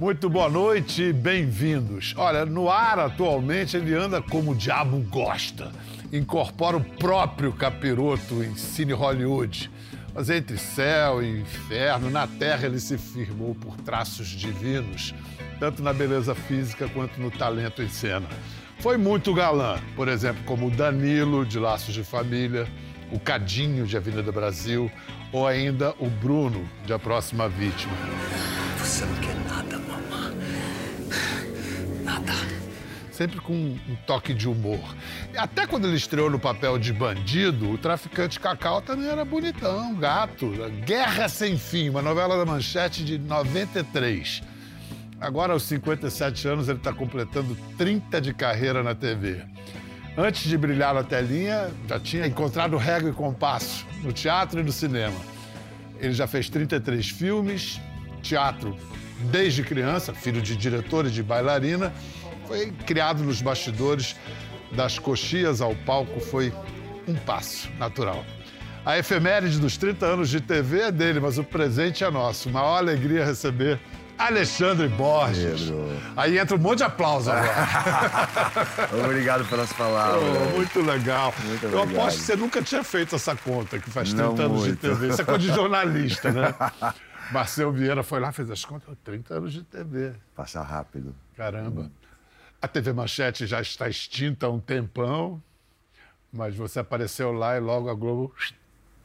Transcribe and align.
Muito 0.00 0.30
boa 0.30 0.48
noite 0.48 1.02
e 1.02 1.12
bem-vindos. 1.12 2.14
Olha, 2.16 2.46
no 2.46 2.70
ar 2.70 2.98
atualmente 2.98 3.76
ele 3.76 3.94
anda 3.94 4.22
como 4.22 4.52
o 4.52 4.54
diabo 4.54 4.98
gosta. 5.10 5.70
Incorpora 6.10 6.78
o 6.78 6.82
próprio 6.82 7.52
capiroto 7.52 8.42
em 8.42 8.56
Cine 8.56 8.94
Hollywood. 8.94 9.70
Mas 10.14 10.30
entre 10.30 10.56
céu 10.56 11.22
e 11.22 11.42
inferno, 11.42 12.08
na 12.08 12.26
terra 12.26 12.64
ele 12.64 12.80
se 12.80 12.96
firmou 12.96 13.54
por 13.54 13.76
traços 13.76 14.28
divinos, 14.28 15.14
tanto 15.58 15.82
na 15.82 15.92
beleza 15.92 16.34
física 16.34 16.88
quanto 16.88 17.20
no 17.20 17.30
talento 17.30 17.82
em 17.82 17.88
cena. 17.90 18.26
Foi 18.78 18.96
muito 18.96 19.34
galã, 19.34 19.78
por 19.94 20.08
exemplo, 20.08 20.42
como 20.46 20.68
o 20.68 20.70
Danilo, 20.70 21.44
de 21.44 21.58
Laços 21.58 21.92
de 21.92 22.02
Família, 22.02 22.66
o 23.12 23.20
Cadinho, 23.20 23.86
de 23.86 23.98
Avenida 23.98 24.32
Brasil, 24.32 24.90
ou 25.30 25.46
ainda 25.46 25.94
o 25.98 26.08
Bruno, 26.08 26.66
de 26.86 26.94
A 26.94 26.98
Próxima 26.98 27.50
Vítima. 27.50 27.92
Você 28.78 29.04
não 29.04 29.14
quer 29.16 29.34
nada, 29.34 29.49
Sempre 33.20 33.38
com 33.38 33.52
um 33.52 33.96
toque 34.06 34.32
de 34.32 34.48
humor. 34.48 34.80
Até 35.36 35.66
quando 35.66 35.86
ele 35.86 35.98
estreou 35.98 36.30
no 36.30 36.38
papel 36.38 36.78
de 36.78 36.90
bandido, 36.90 37.70
o 37.70 37.76
traficante 37.76 38.40
Cacau 38.40 38.80
também 38.80 39.10
era 39.10 39.26
bonitão, 39.26 39.94
gato. 39.94 40.50
Guerra 40.86 41.28
Sem 41.28 41.58
Fim, 41.58 41.90
uma 41.90 42.00
novela 42.00 42.38
da 42.38 42.46
Manchete 42.46 43.04
de 43.04 43.18
93. 43.18 44.42
Agora, 45.20 45.52
aos 45.52 45.64
57 45.64 46.48
anos, 46.48 46.70
ele 46.70 46.78
está 46.78 46.94
completando 46.94 47.54
30 47.76 48.22
de 48.22 48.32
carreira 48.32 48.82
na 48.82 48.94
TV. 48.94 49.42
Antes 50.16 50.48
de 50.48 50.56
brilhar 50.56 50.94
na 50.94 51.04
telinha, 51.04 51.70
já 51.86 52.00
tinha 52.00 52.26
encontrado 52.26 52.78
régua 52.78 53.10
e 53.10 53.12
compasso 53.12 53.86
no 54.02 54.14
teatro 54.14 54.60
e 54.60 54.62
no 54.62 54.72
cinema. 54.72 55.20
Ele 55.98 56.14
já 56.14 56.26
fez 56.26 56.48
33 56.48 57.06
filmes, 57.10 57.78
teatro 58.22 58.74
desde 59.30 59.62
criança, 59.62 60.14
filho 60.14 60.40
de 60.40 60.56
diretor 60.56 61.04
e 61.04 61.10
de 61.10 61.22
bailarina. 61.22 61.92
Foi 62.50 62.72
criado 62.84 63.22
nos 63.22 63.40
bastidores 63.40 64.16
das 64.72 64.98
coxias 64.98 65.60
ao 65.60 65.72
palco, 65.72 66.18
foi 66.18 66.52
um 67.06 67.14
passo 67.14 67.70
natural. 67.78 68.24
A 68.84 68.98
efeméride 68.98 69.60
dos 69.60 69.76
30 69.76 70.04
anos 70.04 70.28
de 70.28 70.40
TV 70.40 70.80
é 70.80 70.90
dele, 70.90 71.20
mas 71.20 71.38
o 71.38 71.44
presente 71.44 72.02
é 72.02 72.10
nosso. 72.10 72.50
Maior 72.50 72.78
alegria 72.78 73.24
receber 73.24 73.78
Alexandre 74.18 74.88
Borges. 74.88 75.60
Pedro. 75.60 75.96
Aí 76.16 76.38
entra 76.40 76.56
um 76.56 76.58
monte 76.58 76.78
de 76.78 76.84
aplauso 76.84 77.30
agora. 77.30 78.28
Obrigado 79.04 79.48
pelas 79.48 79.72
palavras. 79.72 80.20
Oh, 80.20 80.56
muito 80.56 80.80
legal. 80.82 81.32
Muito 81.44 81.66
Eu 81.66 81.82
aposto 81.82 82.18
que 82.18 82.24
você 82.24 82.34
nunca 82.34 82.60
tinha 82.62 82.82
feito 82.82 83.14
essa 83.14 83.36
conta, 83.36 83.78
que 83.78 83.88
faz 83.88 84.12
30 84.12 84.24
Não 84.24 84.44
anos 84.46 84.62
de 84.62 84.68
muito. 84.70 84.80
TV. 84.80 85.08
Isso 85.10 85.22
é 85.22 85.24
coisa 85.24 85.38
de 85.38 85.54
jornalista, 85.54 86.32
né? 86.32 86.52
Marcel 87.30 87.70
Vieira 87.70 88.02
foi 88.02 88.18
lá, 88.18 88.32
fez 88.32 88.50
as 88.50 88.64
contas, 88.64 88.92
30 89.04 89.34
anos 89.34 89.52
de 89.52 89.62
TV. 89.62 90.14
Passar 90.34 90.62
rápido. 90.64 91.14
Caramba. 91.36 91.88
A 92.62 92.68
TV 92.68 92.92
Manchete 92.92 93.46
já 93.46 93.60
está 93.60 93.88
extinta 93.88 94.46
há 94.46 94.50
um 94.50 94.60
tempão, 94.60 95.42
mas 96.30 96.54
você 96.54 96.80
apareceu 96.80 97.32
lá 97.32 97.56
e 97.56 97.60
logo 97.60 97.88
a 97.88 97.94
Globo. 97.94 98.34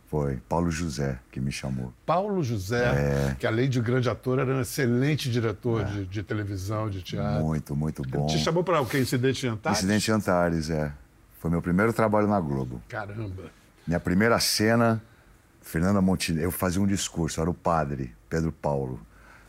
Foi 0.07 0.37
Paulo 0.47 0.69
José 0.69 1.19
que 1.31 1.39
me 1.39 1.51
chamou. 1.51 1.93
Paulo 2.05 2.43
José, 2.43 3.35
que 3.39 3.47
além 3.47 3.69
de 3.69 3.79
grande 3.81 4.09
ator, 4.09 4.39
era 4.39 4.53
um 4.53 4.61
excelente 4.61 5.31
diretor 5.31 5.85
de, 5.85 6.05
de 6.05 6.21
televisão, 6.21 6.89
de 6.89 7.01
teatro. 7.01 7.43
Muito, 7.43 7.75
muito 7.75 8.01
bom. 8.03 8.27
Te 8.27 8.37
chamou 8.39 8.63
para 8.63 8.81
o 8.81 8.85
quê? 8.85 8.99
Incidente 8.99 9.47
Antares? 9.47 9.79
Incidente 9.79 10.11
Antares, 10.11 10.69
é. 10.69 10.91
Foi 11.39 11.49
meu 11.49 11.61
primeiro 11.61 11.93
trabalho 11.93 12.27
na 12.27 12.39
Globo. 12.39 12.81
Caramba. 12.89 13.51
Minha 13.87 13.99
primeira 13.99 14.39
cena, 14.39 15.01
Fernanda 15.61 16.01
Montenegro, 16.01 16.47
eu 16.47 16.51
fazia 16.51 16.81
um 16.81 16.87
discurso, 16.87 17.39
era 17.39 17.49
o 17.49 17.53
padre, 17.53 18.13
Pedro 18.29 18.51
Paulo. 18.51 18.99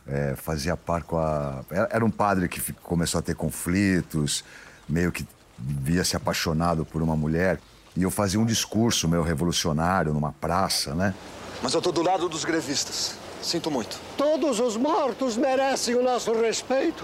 É, 0.07 0.35
fazia 0.35 0.77
par 0.77 1.03
com 1.03 1.17
a. 1.17 1.63
Era 1.89 2.05
um 2.05 2.09
padre 2.09 2.47
que 2.47 2.73
começou 2.73 3.19
a 3.19 3.21
ter 3.21 3.35
conflitos, 3.35 4.43
meio 4.87 5.11
que 5.11 5.27
via 5.57 6.03
se 6.03 6.15
apaixonado 6.15 6.85
por 6.85 7.01
uma 7.01 7.15
mulher. 7.15 7.59
E 7.95 8.03
eu 8.03 8.11
fazia 8.11 8.39
um 8.39 8.45
discurso 8.45 9.07
meio 9.07 9.23
revolucionário 9.23 10.13
numa 10.13 10.31
praça, 10.31 10.93
né? 10.93 11.13
Mas 11.61 11.73
eu 11.73 11.81
tô 11.81 11.91
do 11.91 12.01
lado 12.01 12.29
dos 12.29 12.45
grevistas. 12.45 13.15
Sinto 13.41 13.69
muito. 13.71 13.99
Todos 14.15 14.59
os 14.59 14.77
mortos 14.77 15.35
merecem 15.35 15.95
o 15.95 16.03
nosso 16.03 16.31
respeito. 16.33 17.03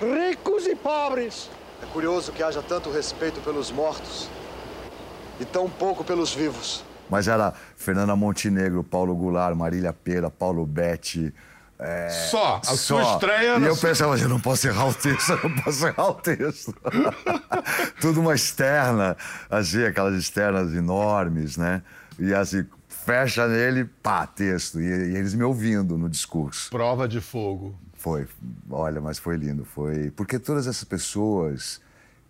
Ricos 0.00 0.66
e 0.66 0.74
pobres. 0.74 1.50
É 1.82 1.86
curioso 1.86 2.32
que 2.32 2.42
haja 2.42 2.62
tanto 2.62 2.90
respeito 2.90 3.40
pelos 3.40 3.70
mortos 3.70 4.28
e 5.38 5.44
tão 5.44 5.68
pouco 5.68 6.04
pelos 6.04 6.34
vivos. 6.34 6.84
Mas 7.08 7.26
era 7.26 7.52
Fernanda 7.76 8.14
Montenegro, 8.14 8.84
Paulo 8.84 9.14
Goulart, 9.16 9.56
Marília 9.56 9.92
Pera, 9.92 10.30
Paulo 10.30 10.64
Betti. 10.66 11.34
É, 11.80 12.08
Só, 12.30 12.56
a 12.58 12.76
sua 12.76 13.02
só. 13.04 13.14
estreia... 13.14 13.58
E 13.58 13.64
eu 13.64 13.74
sua- 13.74 13.88
pensava, 13.88 14.18
eu 14.18 14.28
não 14.28 14.38
posso 14.40 14.66
errar 14.68 14.88
o 14.88 14.94
texto, 14.94 15.30
eu 15.42 15.48
não 15.48 15.56
posso 15.62 15.86
errar 15.86 16.08
o 16.10 16.14
texto. 16.14 16.74
Tudo 18.00 18.20
uma 18.20 18.34
externa, 18.34 19.16
assim, 19.48 19.84
aquelas 19.84 20.14
externas 20.14 20.74
enormes, 20.74 21.56
né? 21.56 21.82
E 22.18 22.34
assim, 22.34 22.66
fecha 22.88 23.48
nele, 23.48 23.84
pá, 24.02 24.26
texto. 24.26 24.80
E, 24.80 24.84
e 24.84 25.16
eles 25.16 25.34
me 25.34 25.42
ouvindo 25.42 25.96
no 25.96 26.08
discurso. 26.08 26.70
Prova 26.70 27.08
de 27.08 27.20
fogo. 27.20 27.74
Foi, 27.94 28.26
olha, 28.70 29.00
mas 29.00 29.18
foi 29.18 29.36
lindo, 29.36 29.64
foi 29.64 30.10
porque 30.12 30.38
todas 30.38 30.66
essas 30.66 30.84
pessoas 30.84 31.80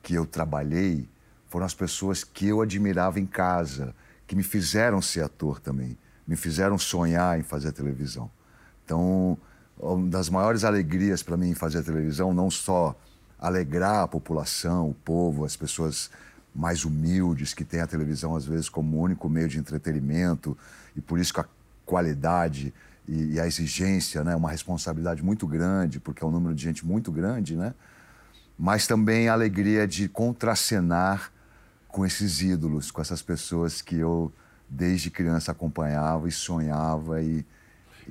que 0.03 0.15
eu 0.15 0.27
trabalhei 0.27 1.09
foram 1.49 1.65
as 1.67 1.75
pessoas 1.75 2.25
que 2.25 2.49
eu 2.49 2.61
admirava 2.61 3.21
em 3.21 3.27
casa, 3.27 3.95
que 4.27 4.35
me 4.35 4.43
fizeram 4.43 5.01
ser 5.03 5.23
ator 5.23 5.61
também, 5.61 5.97
me 6.27 6.35
fizeram 6.37 6.77
sonhar 6.79 7.39
em 7.39 7.43
fazer 7.43 7.71
televisão. 7.73 8.31
Então, 8.91 9.39
uma 9.79 10.11
das 10.11 10.29
maiores 10.29 10.65
alegrias 10.65 11.23
para 11.23 11.37
mim 11.37 11.55
fazer 11.55 11.85
televisão, 11.85 12.35
não 12.35 12.51
só 12.51 12.99
alegrar 13.39 14.03
a 14.03 14.09
população, 14.09 14.91
o 14.91 14.95
povo, 14.95 15.45
as 15.45 15.55
pessoas 15.55 16.11
mais 16.53 16.85
humildes 16.85 17.55
que 17.55 17.65
têm 17.65 17.81
a 17.81 17.87
televisão 17.87 18.35
às 18.35 18.45
vezes 18.45 18.69
como 18.69 19.01
único 19.01 19.29
meio 19.29 19.47
de 19.47 19.61
entretenimento 19.61 20.59
e 20.97 21.01
por 21.01 21.21
isso 21.21 21.33
que 21.33 21.39
a 21.39 21.47
qualidade 21.87 22.75
e, 23.07 23.35
e 23.35 23.41
a 23.41 23.47
exigência, 23.47 24.25
né, 24.25 24.35
uma 24.35 24.51
responsabilidade 24.51 25.23
muito 25.23 25.47
grande, 25.47 26.01
porque 26.01 26.25
é 26.25 26.27
um 26.27 26.33
número 26.33 26.53
de 26.53 26.63
gente 26.65 26.85
muito 26.85 27.13
grande, 27.13 27.55
né? 27.55 27.73
Mas 28.59 28.89
também 28.89 29.29
a 29.29 29.35
alegria 29.35 29.87
de 29.87 30.09
contracenar 30.09 31.31
com 31.87 32.05
esses 32.05 32.43
ídolos, 32.43 32.91
com 32.91 33.01
essas 33.01 33.23
pessoas 33.23 33.81
que 33.81 33.95
eu 33.95 34.33
desde 34.69 35.11
criança 35.11 35.53
acompanhava 35.53 36.29
e 36.29 36.33
sonhava 36.33 37.23
e 37.23 37.47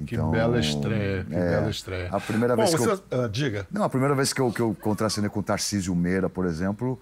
Que 0.06 0.16
então, 0.16 0.32
bela 0.32 0.60
estreia, 0.60 1.24
que 1.24 1.36
é, 1.36 1.50
bela 1.50 1.70
estreia. 1.70 2.10
A 2.12 2.20
primeira 2.20 2.56
Bom, 2.56 2.64
vez 2.64 2.76
que 2.76 2.82
eu... 2.82 2.96
você- 2.96 3.04
ah, 3.12 3.28
diga. 3.32 3.68
Não, 3.72 3.84
a 3.84 3.90
primeira 3.90 4.16
vez 4.16 4.32
que 4.34 4.42
eu, 4.42 4.52
que 4.52 4.62
eu 4.62 4.76
contracenei 4.80 5.30
com 5.30 5.40
o 5.40 5.44
Tarcísio 5.44 5.94
Meira, 5.96 6.30
por 6.30 6.46
exemplo, 6.46 7.00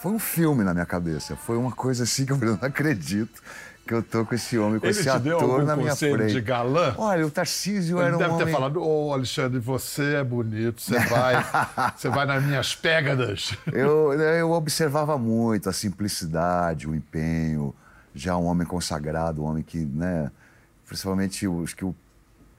foi 0.00 0.12
um 0.12 0.18
filme 0.18 0.62
na 0.64 0.72
minha 0.72 0.86
cabeça. 0.86 1.36
Foi 1.36 1.56
uma 1.56 1.72
coisa 1.72 2.04
assim 2.04 2.24
que 2.26 2.32
eu 2.32 2.36
não 2.38 2.58
acredito 2.62 3.42
que 3.86 3.94
eu 3.94 4.02
tô 4.02 4.24
com 4.26 4.34
esse 4.34 4.58
homem, 4.58 4.80
com 4.80 4.86
Ele 4.86 4.98
esse 4.98 5.08
ator 5.08 5.64
na 5.64 5.76
minha 5.76 5.94
frente. 5.94 6.32
de 6.32 6.40
galã? 6.40 6.92
Olha, 6.98 7.24
o 7.24 7.30
Tarcísio 7.30 7.98
Ele 7.98 8.06
era 8.08 8.16
um 8.16 8.18
deve 8.18 8.34
ter 8.36 8.42
homem... 8.42 8.52
falado, 8.54 8.82
ô 8.82 9.12
Alexandre, 9.12 9.60
você 9.60 10.14
é 10.16 10.24
bonito, 10.24 10.82
você 10.82 10.98
vai, 11.06 11.46
você 11.96 12.08
vai 12.08 12.26
nas 12.26 12.42
minhas 12.42 12.74
pégadas. 12.74 13.54
Eu, 13.72 14.12
eu 14.12 14.50
observava 14.50 15.16
muito 15.16 15.68
a 15.68 15.72
simplicidade, 15.72 16.88
o 16.88 16.96
empenho, 16.96 17.72
já 18.12 18.36
um 18.36 18.46
homem 18.46 18.66
consagrado, 18.66 19.42
um 19.42 19.46
homem 19.46 19.62
que, 19.62 19.78
né, 19.78 20.32
principalmente, 20.88 21.44
eu 21.44 21.62
acho 21.62 21.76
que 21.76 21.84
o 21.84 21.94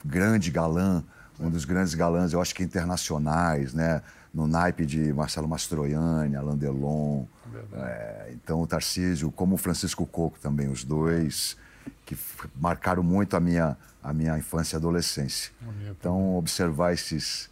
grande 0.08 0.50
galã, 0.50 1.04
um 1.40 1.50
dos 1.50 1.66
grandes 1.66 1.94
galãs, 1.94 2.34
eu 2.34 2.42
acho 2.42 2.56
que 2.56 2.64
internacionais, 2.64 3.74
né, 3.74 4.02
no 4.34 4.48
naipe 4.48 4.86
de 4.86 5.14
Marcelo 5.14 5.48
Mastroianni, 5.48 6.36
Alain 6.36 6.58
Delon, 6.58 7.26
é, 7.74 8.32
então 8.34 8.62
o 8.62 8.68
Tarcísio, 8.68 9.32
como 9.32 9.56
o 9.56 9.58
Francisco 9.58 10.06
Coco 10.06 10.40
também, 10.40 10.68
os 10.70 10.84
dois 10.84 11.58
que 12.06 12.18
marcaram 12.56 13.04
muito 13.04 13.36
a 13.36 13.40
minha, 13.40 13.78
a 14.02 14.14
minha 14.14 14.38
infância 14.38 14.76
e 14.76 14.78
adolescência. 14.78 15.52
Então, 15.92 16.36
observar 16.36 16.94
esses 16.94 17.50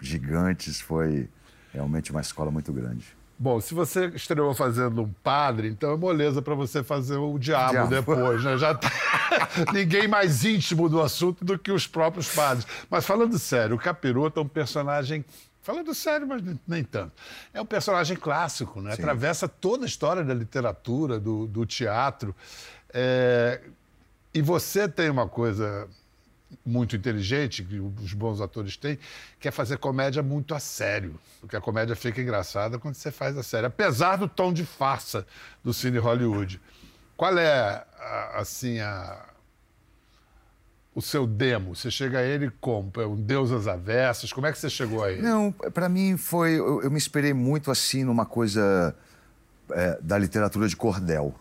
gigantes 0.00 0.80
foi 0.80 1.28
realmente 1.72 2.10
uma 2.10 2.20
escola 2.20 2.50
muito 2.50 2.72
grande. 2.72 3.15
Bom, 3.38 3.60
se 3.60 3.74
você 3.74 4.06
estreou 4.08 4.54
fazendo 4.54 5.02
um 5.02 5.12
padre, 5.22 5.68
então 5.68 5.92
é 5.92 5.96
moleza 5.96 6.40
para 6.40 6.54
você 6.54 6.82
fazer 6.82 7.18
o 7.18 7.38
diabo, 7.38 7.72
Diabo. 7.72 7.90
depois, 7.90 8.42
né? 8.42 8.56
Já 8.56 8.74
tá... 8.74 8.90
Ninguém 9.74 10.08
mais 10.08 10.42
íntimo 10.44 10.88
do 10.88 11.02
assunto 11.02 11.44
do 11.44 11.58
que 11.58 11.70
os 11.70 11.86
próprios 11.86 12.34
padres. 12.34 12.66
Mas 12.88 13.04
falando 13.04 13.38
sério, 13.38 13.76
o 13.76 13.78
Capiroto 13.78 14.40
é 14.40 14.42
um 14.42 14.48
personagem. 14.48 15.22
Falando 15.62 15.94
sério, 15.94 16.26
mas 16.26 16.42
nem- 16.66 16.84
tanto. 16.84 17.12
É 17.52 17.60
um 17.60 17.66
personagem 17.66 18.16
clássico, 18.16 18.80
né? 18.80 18.94
Atravessa 18.94 19.46
toda 19.46 19.84
a 19.84 19.86
história 19.86 20.24
da 20.24 20.32
literatura, 20.32 21.18
do, 21.20 21.46
do 21.46 21.66
teatro. 21.66 22.34
É, 22.94 23.60
E 24.32 24.40
você 24.40 24.88
tem 24.88 25.10
uma 25.10 25.28
coisa 25.28 25.86
muito 26.64 26.96
inteligente, 26.96 27.62
que 27.62 27.78
os 27.78 28.12
bons 28.12 28.40
atores 28.40 28.76
têm, 28.76 28.98
que 29.38 29.48
é 29.48 29.50
fazer 29.50 29.78
comédia 29.78 30.22
muito 30.22 30.54
a 30.54 30.60
sério. 30.60 31.18
Porque 31.40 31.56
a 31.56 31.60
comédia 31.60 31.96
fica 31.96 32.20
engraçada 32.20 32.78
quando 32.78 32.94
você 32.94 33.10
faz 33.10 33.36
a 33.36 33.42
sério. 33.42 33.66
Apesar 33.66 34.16
do 34.16 34.28
tom 34.28 34.52
de 34.52 34.64
farsa 34.64 35.26
do 35.62 35.72
cine 35.72 35.98
Hollywood. 35.98 36.60
Qual 37.16 37.36
é, 37.38 37.84
assim, 38.34 38.78
a, 38.78 39.24
o 40.94 41.00
seu 41.00 41.26
demo? 41.26 41.74
Você 41.74 41.90
chega 41.90 42.18
a 42.18 42.22
ele 42.22 42.50
como? 42.60 42.92
É 42.96 43.06
um 43.06 43.16
Deus 43.16 43.50
às 43.50 43.66
avessas? 43.66 44.32
Como 44.32 44.46
é 44.46 44.52
que 44.52 44.58
você 44.58 44.68
chegou 44.68 45.02
a 45.02 45.10
ele? 45.10 45.22
Não, 45.22 45.50
para 45.52 45.88
mim 45.88 46.16
foi. 46.16 46.58
Eu, 46.58 46.82
eu, 46.82 46.90
me 46.90 46.96
inspirei 46.96 47.32
muito 47.32 47.70
assim 47.70 48.04
numa 48.04 48.26
coisa 48.26 48.94
é, 49.70 49.98
da 50.00 50.18
literatura 50.18 50.68
de 50.68 50.76
cordel. 50.76 51.34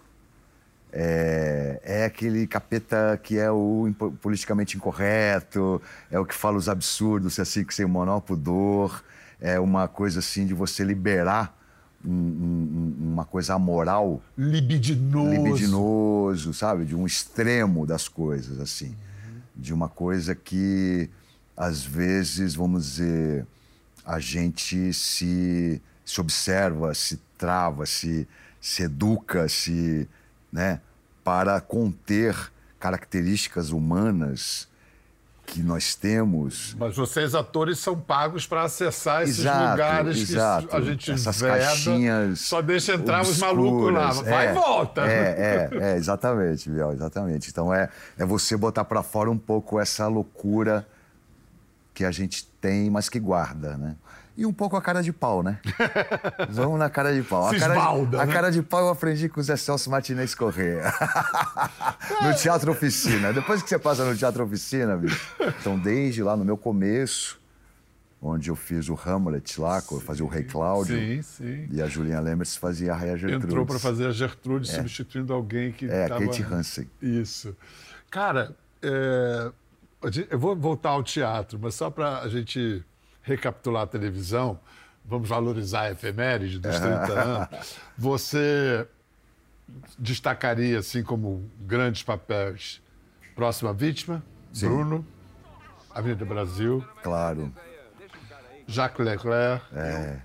É, 0.98 1.82
é, 1.84 2.06
aquele 2.06 2.48
capeta 2.48 3.20
que 3.22 3.38
é 3.38 3.52
o 3.52 3.94
politicamente 4.22 4.78
incorreto, 4.78 5.82
é 6.10 6.18
o 6.18 6.26
que 6.26 6.34
fala 6.34 6.56
os 6.56 6.70
absurdos, 6.70 7.38
assim, 7.38 7.66
que 7.66 7.76
sem 7.76 7.86
o 7.86 7.90
menor 7.90 8.22
pudor. 8.22 9.04
É 9.42 9.60
uma 9.60 9.90
coisa 9.90 10.20
assim 10.20 10.46
de 10.46 10.54
você 10.54 10.86
liberar 10.86 11.54
um, 12.04 12.10
um, 12.10 12.96
uma 13.12 13.26
coisa 13.26 13.56
amoral. 13.56 14.22
Libidinoso. 14.38 15.32
Libidinoso, 15.32 16.54
sabe? 16.54 16.86
De 16.86 16.96
um 16.96 17.06
extremo 17.06 17.86
das 17.86 18.08
coisas, 18.08 18.58
assim. 18.62 18.88
Uhum. 18.88 19.42
De 19.54 19.74
uma 19.74 19.90
coisa 19.90 20.34
que, 20.34 21.10
às 21.58 21.84
vezes, 21.84 22.56
vamos 22.56 22.86
dizer, 22.86 23.46
a 24.06 24.18
gente 24.18 24.94
se, 24.94 25.82
se 26.06 26.22
observa, 26.22 26.94
se 26.94 27.20
trava, 27.38 27.86
se, 27.86 28.26
se 28.62 28.84
educa, 28.84 29.50
se 29.50 30.08
né, 30.56 30.80
para 31.22 31.60
conter 31.60 32.50
características 32.80 33.72
humanas 33.72 34.70
que 35.46 35.62
nós 35.62 35.96
temos. 35.96 36.74
Mas 36.80 36.96
vocês, 36.96 37.36
atores, 37.36 37.78
são 37.78 38.00
pagos 38.00 38.48
para 38.48 38.64
acessar 38.64 39.24
esses 39.24 39.40
exato, 39.40 39.72
lugares 39.72 40.18
exato. 40.30 40.68
que 40.70 40.76
a 40.76 40.82
gente 40.82 41.12
Essas 41.12 41.42
veda, 41.42 41.58
caixinhas 41.58 42.40
só 42.40 42.62
deixa 42.62 42.94
entrar 42.94 43.20
obscuras. 43.20 43.36
os 43.36 43.42
malucos 43.42 43.94
lá. 43.94 44.12
Vai 44.12 44.48
é, 44.48 44.52
e 44.52 44.54
volta. 44.54 45.02
É, 45.02 45.70
é, 45.72 45.78
é, 45.78 45.98
exatamente, 45.98 46.70
Biel, 46.70 46.94
exatamente. 46.94 47.50
Então 47.50 47.74
é, 47.74 47.90
é 48.18 48.26
você 48.26 48.56
botar 48.56 48.86
para 48.86 49.04
fora 49.04 49.30
um 49.30 49.38
pouco 49.38 49.78
essa 49.78 50.08
loucura 50.08 50.88
que 51.94 52.06
a 52.06 52.12
gente 52.12 52.46
tem, 52.62 52.90
mas 52.90 53.10
que 53.10 53.20
guarda, 53.20 53.78
né? 53.78 53.96
E 54.38 54.46
um 54.46 54.52
pouco 54.52 54.76
a 54.76 54.82
cara 54.82 55.02
de 55.02 55.14
pau, 55.14 55.42
né? 55.42 55.60
Vamos 56.50 56.78
na 56.78 56.90
cara 56.90 57.14
de 57.14 57.24
pau. 57.24 57.48
A 57.48 57.58
cara 57.58 57.74
de, 57.74 58.16
a 58.18 58.26
né? 58.26 58.34
cara 58.34 58.52
de 58.52 58.62
pau 58.62 58.82
eu 58.82 58.90
aprendi 58.90 59.30
com 59.30 59.40
o 59.40 59.44
Zé 59.44 59.56
Celso 59.56 59.90
Martinez 59.90 60.36
Corrêa. 60.36 60.92
no 62.22 62.36
Teatro 62.36 62.72
Oficina. 62.72 63.32
Depois 63.32 63.64
que 63.64 63.70
você 63.70 63.80
passa 63.80 64.04
no 64.04 64.16
Teatro 64.16 64.44
Oficina, 64.44 64.98
bicho. 64.98 65.34
Então, 65.60 65.80
desde 65.80 66.22
lá 66.22 66.36
no 66.36 66.44
meu 66.44 66.58
começo, 66.58 67.40
onde 68.22 68.50
eu 68.50 68.56
fiz 68.58 68.90
o 68.90 69.00
Hamlet 69.06 69.60
lá, 69.60 69.80
sim, 69.80 70.00
fazia 70.02 70.26
o 70.26 70.28
Rei 70.28 70.44
Cláudio. 70.44 70.98
Sim, 70.98 71.22
sim. 71.22 71.68
E 71.72 71.82
a 71.82 71.88
Juliana 71.88 72.22
Lemers 72.22 72.58
fazia 72.58 72.92
a 72.92 72.96
Raia 72.96 73.16
Gertrude. 73.16 73.46
Entrou 73.46 73.66
para 73.66 73.80
fazer 73.80 74.08
a 74.08 74.12
Gertrude, 74.12 74.70
é. 74.70 74.74
substituindo 74.74 75.34
alguém 75.34 75.72
que 75.72 75.90
É, 75.90 76.10
tava... 76.10 76.26
Kate 76.26 76.44
Hansen. 76.44 76.90
Isso. 77.02 77.56
Cara, 78.12 78.54
é... 78.82 79.52
eu 80.30 80.38
vou 80.38 80.56
voltar 80.58 80.90
ao 80.90 81.04
teatro, 81.04 81.58
mas 81.62 81.76
só 81.76 81.90
para 81.90 82.20
a 82.20 82.28
gente 82.28 82.84
recapitular 83.26 83.84
a 83.84 83.88
televisão, 83.88 84.60
vamos 85.04 85.28
valorizar 85.28 85.82
a 85.82 85.92
efeméride 85.92 86.60
dos 86.60 86.80
30 86.80 86.90
anos, 87.14 87.78
você 87.98 88.88
destacaria, 89.98 90.80
assim, 90.80 91.04
como 91.04 91.50
grandes 91.60 92.04
papéis, 92.04 92.82
Próxima 93.36 93.74
Vítima, 93.74 94.24
Sim. 94.54 94.68
Bruno, 94.68 95.06
Avenida 95.90 96.24
Brasil. 96.24 96.86
Claro. 97.02 97.52
Jacques 98.68 99.06
Leclerc. 99.06 99.66
É, 99.74 100.20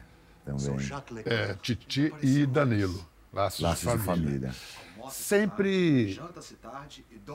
também. 0.45 0.89
É, 1.25 1.55
Titi 1.55 2.13
e 2.23 2.47
Danilo. 2.47 3.05
Laços, 3.33 3.61
Laços 3.61 3.93
de 3.93 3.99
família. 3.99 4.49
De 4.49 4.55
família. 4.55 5.11
Sempre 5.11 6.21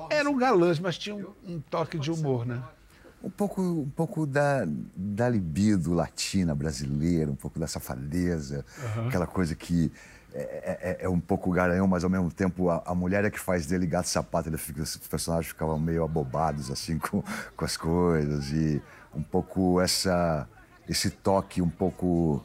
eram 0.10 0.38
galãs, 0.38 0.80
mas 0.80 0.98
tinham 0.98 1.34
um, 1.44 1.56
um 1.56 1.60
toque 1.60 1.98
de 1.98 2.12
humor, 2.12 2.46
né? 2.46 2.64
Um 3.25 3.30
pouco, 3.30 3.62
um 3.62 3.89
pouco 3.89 4.27
da, 4.27 4.68
da 4.95 5.27
libido 5.27 5.94
latina 5.94 6.54
brasileira, 6.54 7.31
um 7.31 7.36
pouco 7.36 7.60
da 7.60 7.66
safadeza, 7.66 8.63
uhum. 8.95 9.07
aquela 9.07 9.25
coisa 9.25 9.56
que 9.56 9.92
é, 10.31 10.98
é, 11.01 11.06
é, 11.06 11.10
um 11.10 11.19
pouco 11.19 11.50
garanhão, 11.51 11.88
mas 11.88 12.04
ao 12.04 12.10
mesmo 12.10 12.31
tempo 12.31 12.69
a, 12.69 12.83
a, 12.86 12.94
mulher 12.94 13.25
é 13.25 13.31
que 13.31 13.39
faz 13.39 13.66
dele 13.66 13.88
gato 13.88 14.07
sapato, 14.07 14.50
ele 14.50 14.57
fica, 14.57 14.83
os 14.83 14.98
personagens 14.98 15.48
ficavam 15.48 15.80
meio 15.80 16.04
abobados 16.04 16.69
assim 16.69 17.00
com, 17.00 17.24
com 17.56 17.66
as 17.66 17.75
coisas 17.75 18.51
e 18.51 18.81
um 19.13 19.24
pouco 19.24 19.81
essa 19.81 20.48
esse 20.88 21.10
toque 21.10 21.62
um 21.62 21.69
pouco 21.69 22.44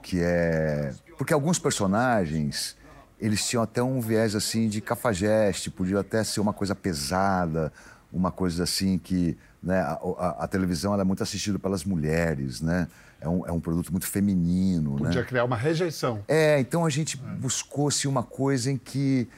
que 0.00 0.20
é 0.20 0.94
porque 1.16 1.32
alguns 1.32 1.58
personagens 1.58 2.76
eles 3.18 3.44
tinham 3.48 3.64
até 3.64 3.82
um 3.82 4.00
viés 4.00 4.36
assim 4.36 4.68
de 4.68 4.80
cafajeste, 4.80 5.70
podia 5.70 5.98
até 5.98 6.22
ser 6.22 6.38
uma 6.40 6.52
coisa 6.52 6.74
pesada, 6.74 7.72
uma 8.12 8.30
coisa 8.30 8.62
assim 8.62 8.96
que 8.96 9.36
né? 9.62 9.80
A, 9.80 9.98
a, 10.18 10.44
a 10.44 10.48
televisão 10.48 10.98
é 10.98 11.04
muito 11.04 11.22
assistida 11.22 11.58
pelas 11.58 11.84
mulheres, 11.84 12.60
né? 12.60 12.88
É 13.20 13.28
um, 13.28 13.46
é 13.46 13.52
um 13.52 13.60
produto 13.60 13.90
muito 13.90 14.06
feminino. 14.06 14.96
Podia 14.96 15.20
né? 15.20 15.26
criar 15.26 15.44
uma 15.44 15.56
rejeição. 15.56 16.22
É, 16.28 16.60
então 16.60 16.84
a 16.84 16.90
gente 16.90 17.20
é. 17.20 17.34
buscou-se 17.36 18.06
uma 18.06 18.22
coisa 18.22 18.70
em 18.70 18.76
que 18.76 19.28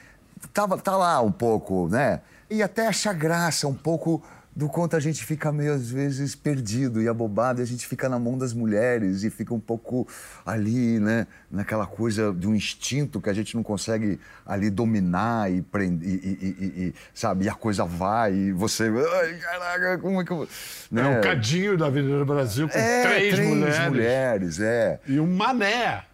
tava, 0.52 0.76
tá 0.78 0.96
lá 0.96 1.20
um 1.22 1.32
pouco, 1.32 1.88
né? 1.88 2.20
E 2.50 2.62
até 2.62 2.86
achar 2.86 3.14
graça, 3.14 3.66
um 3.66 3.74
pouco 3.74 4.22
do 4.60 4.68
quanto 4.68 4.94
a 4.94 5.00
gente 5.00 5.24
fica 5.24 5.50
meio, 5.50 5.72
às 5.72 5.90
vezes, 5.90 6.34
perdido 6.34 7.00
e 7.00 7.08
abobado, 7.08 7.60
e 7.60 7.62
a 7.62 7.66
gente 7.66 7.86
fica 7.86 8.10
na 8.10 8.18
mão 8.18 8.36
das 8.36 8.52
mulheres 8.52 9.24
e 9.24 9.30
fica 9.30 9.54
um 9.54 9.58
pouco 9.58 10.06
ali, 10.44 11.00
né, 11.00 11.26
naquela 11.50 11.86
coisa 11.86 12.30
de 12.30 12.46
um 12.46 12.54
instinto 12.54 13.22
que 13.22 13.30
a 13.30 13.32
gente 13.32 13.56
não 13.56 13.62
consegue 13.62 14.20
ali 14.44 14.68
dominar 14.68 15.50
e 15.50 15.62
prender, 15.62 16.06
e, 16.06 16.14
e, 16.14 16.64
e, 16.76 16.94
sabe, 17.14 17.46
e 17.46 17.48
a 17.48 17.54
coisa 17.54 17.86
vai 17.86 18.34
e 18.34 18.52
você, 18.52 18.84
ai, 18.84 19.34
caraca, 19.38 19.96
como 19.96 20.20
é 20.20 20.24
que 20.26 20.30
eu... 20.30 20.46
Né? 20.92 21.02
É 21.04 21.18
um 21.18 21.20
cadinho 21.22 21.78
da 21.78 21.86
Avenida 21.86 22.22
Brasil 22.26 22.68
com 22.68 22.78
é, 22.78 23.02
três, 23.02 23.34
três 23.36 23.48
mulheres. 23.48 23.88
mulheres, 23.88 24.60
é. 24.60 25.00
E 25.06 25.18
um 25.18 25.26
mané. 25.26 26.04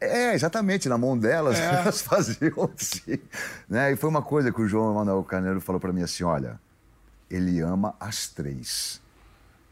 É, 0.00 0.32
exatamente, 0.32 0.88
na 0.88 0.96
mão 0.96 1.18
delas, 1.18 1.60
é. 1.60 1.66
elas 1.76 2.00
faziam 2.00 2.70
assim. 2.74 3.18
Né? 3.68 3.92
E 3.92 3.96
foi 3.96 4.08
uma 4.08 4.22
coisa 4.22 4.50
que 4.50 4.62
o 4.62 4.66
João 4.66 4.94
Manuel 4.94 5.22
Carneiro 5.24 5.60
falou 5.60 5.78
para 5.78 5.92
mim 5.92 6.02
assim, 6.02 6.24
olha 6.24 6.58
ele 7.34 7.60
ama 7.60 7.94
as 7.98 8.28
três. 8.28 9.00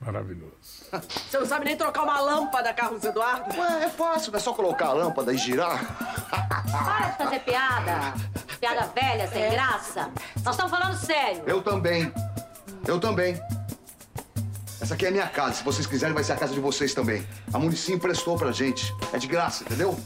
Maravilhoso. 0.00 0.54
Você 1.30 1.38
não 1.38 1.46
sabe 1.46 1.66
nem 1.66 1.76
trocar 1.76 2.02
uma 2.02 2.18
lâmpada, 2.20 2.72
Carlos 2.72 3.04
Eduardo? 3.04 3.54
Ué, 3.58 3.84
é 3.84 3.88
fácil, 3.88 4.34
é 4.34 4.38
só 4.38 4.54
colocar 4.54 4.86
a 4.86 4.92
lâmpada 4.94 5.32
e 5.32 5.36
girar. 5.36 5.84
Para 6.72 7.08
de 7.10 7.16
fazer 7.18 7.40
piada. 7.40 8.14
Piada 8.58 8.86
velha, 8.94 9.28
sem 9.28 9.42
é. 9.42 9.50
graça. 9.50 10.10
Nós 10.42 10.54
estamos 10.54 10.70
falando 10.70 10.96
sério. 10.96 11.42
Eu 11.46 11.62
também. 11.62 12.10
Eu 12.86 12.98
também. 12.98 13.38
Essa 14.80 14.94
aqui 14.94 15.04
é 15.04 15.08
a 15.08 15.12
minha 15.12 15.28
casa. 15.28 15.56
Se 15.56 15.64
vocês 15.64 15.86
quiserem, 15.86 16.14
vai 16.14 16.24
ser 16.24 16.32
a 16.32 16.36
casa 16.36 16.54
de 16.54 16.60
vocês 16.60 16.94
também. 16.94 17.26
A 17.52 17.58
Muricy 17.58 17.92
emprestou 17.92 18.38
pra 18.38 18.52
gente. 18.52 18.94
É 19.12 19.18
de 19.18 19.26
graça, 19.26 19.64
entendeu? 19.64 19.98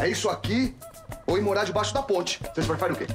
É 0.00 0.08
isso 0.08 0.30
aqui 0.30 0.76
ou 1.26 1.36
ir 1.36 1.40
morar 1.40 1.64
debaixo 1.64 1.92
da 1.92 2.02
ponte. 2.02 2.40
Vocês 2.54 2.66
preferem 2.66 2.94
o 2.94 2.96
quê? 2.96 3.06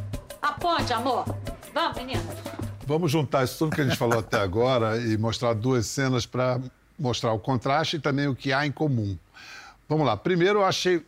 A 0.41 0.51
ponte, 0.53 0.91
amor. 0.91 1.25
Vamos, 1.73 1.97
meninas. 1.97 2.68
Vamos 2.89 3.11
juntar 3.11 3.43
isso 3.43 3.55
tudo 3.59 3.75
que 3.75 3.81
a 3.81 3.83
gente 3.83 3.95
falou 3.95 4.17
até 4.17 4.39
agora 4.39 4.97
e 4.97 5.15
mostrar 5.15 5.53
duas 5.53 5.85
cenas 5.85 6.25
para 6.25 6.59
mostrar 6.97 7.31
o 7.33 7.37
contraste 7.37 7.97
e 7.97 7.99
também 7.99 8.27
o 8.27 8.35
que 8.35 8.51
há 8.51 8.65
em 8.65 8.71
comum. 8.71 9.15
Vamos 9.87 10.07
lá. 10.07 10.17
Primeiro, 10.17 10.61
eu 10.61 10.65
achei 10.65 11.05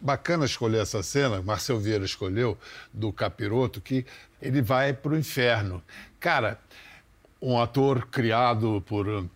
bacana 0.00 0.44
escolher 0.44 0.80
essa 0.80 1.02
cena, 1.02 1.42
Marcel 1.42 1.80
Vieira 1.80 2.04
escolheu, 2.04 2.56
do 2.94 3.12
Capiroto, 3.12 3.80
que 3.80 4.06
ele 4.40 4.62
vai 4.62 4.92
para 4.92 5.10
o 5.10 5.18
inferno. 5.18 5.82
Cara, 6.20 6.56
um 7.42 7.60
ator 7.60 8.06
criado 8.06 8.80
por 8.86 9.08
uh, 9.08 9.28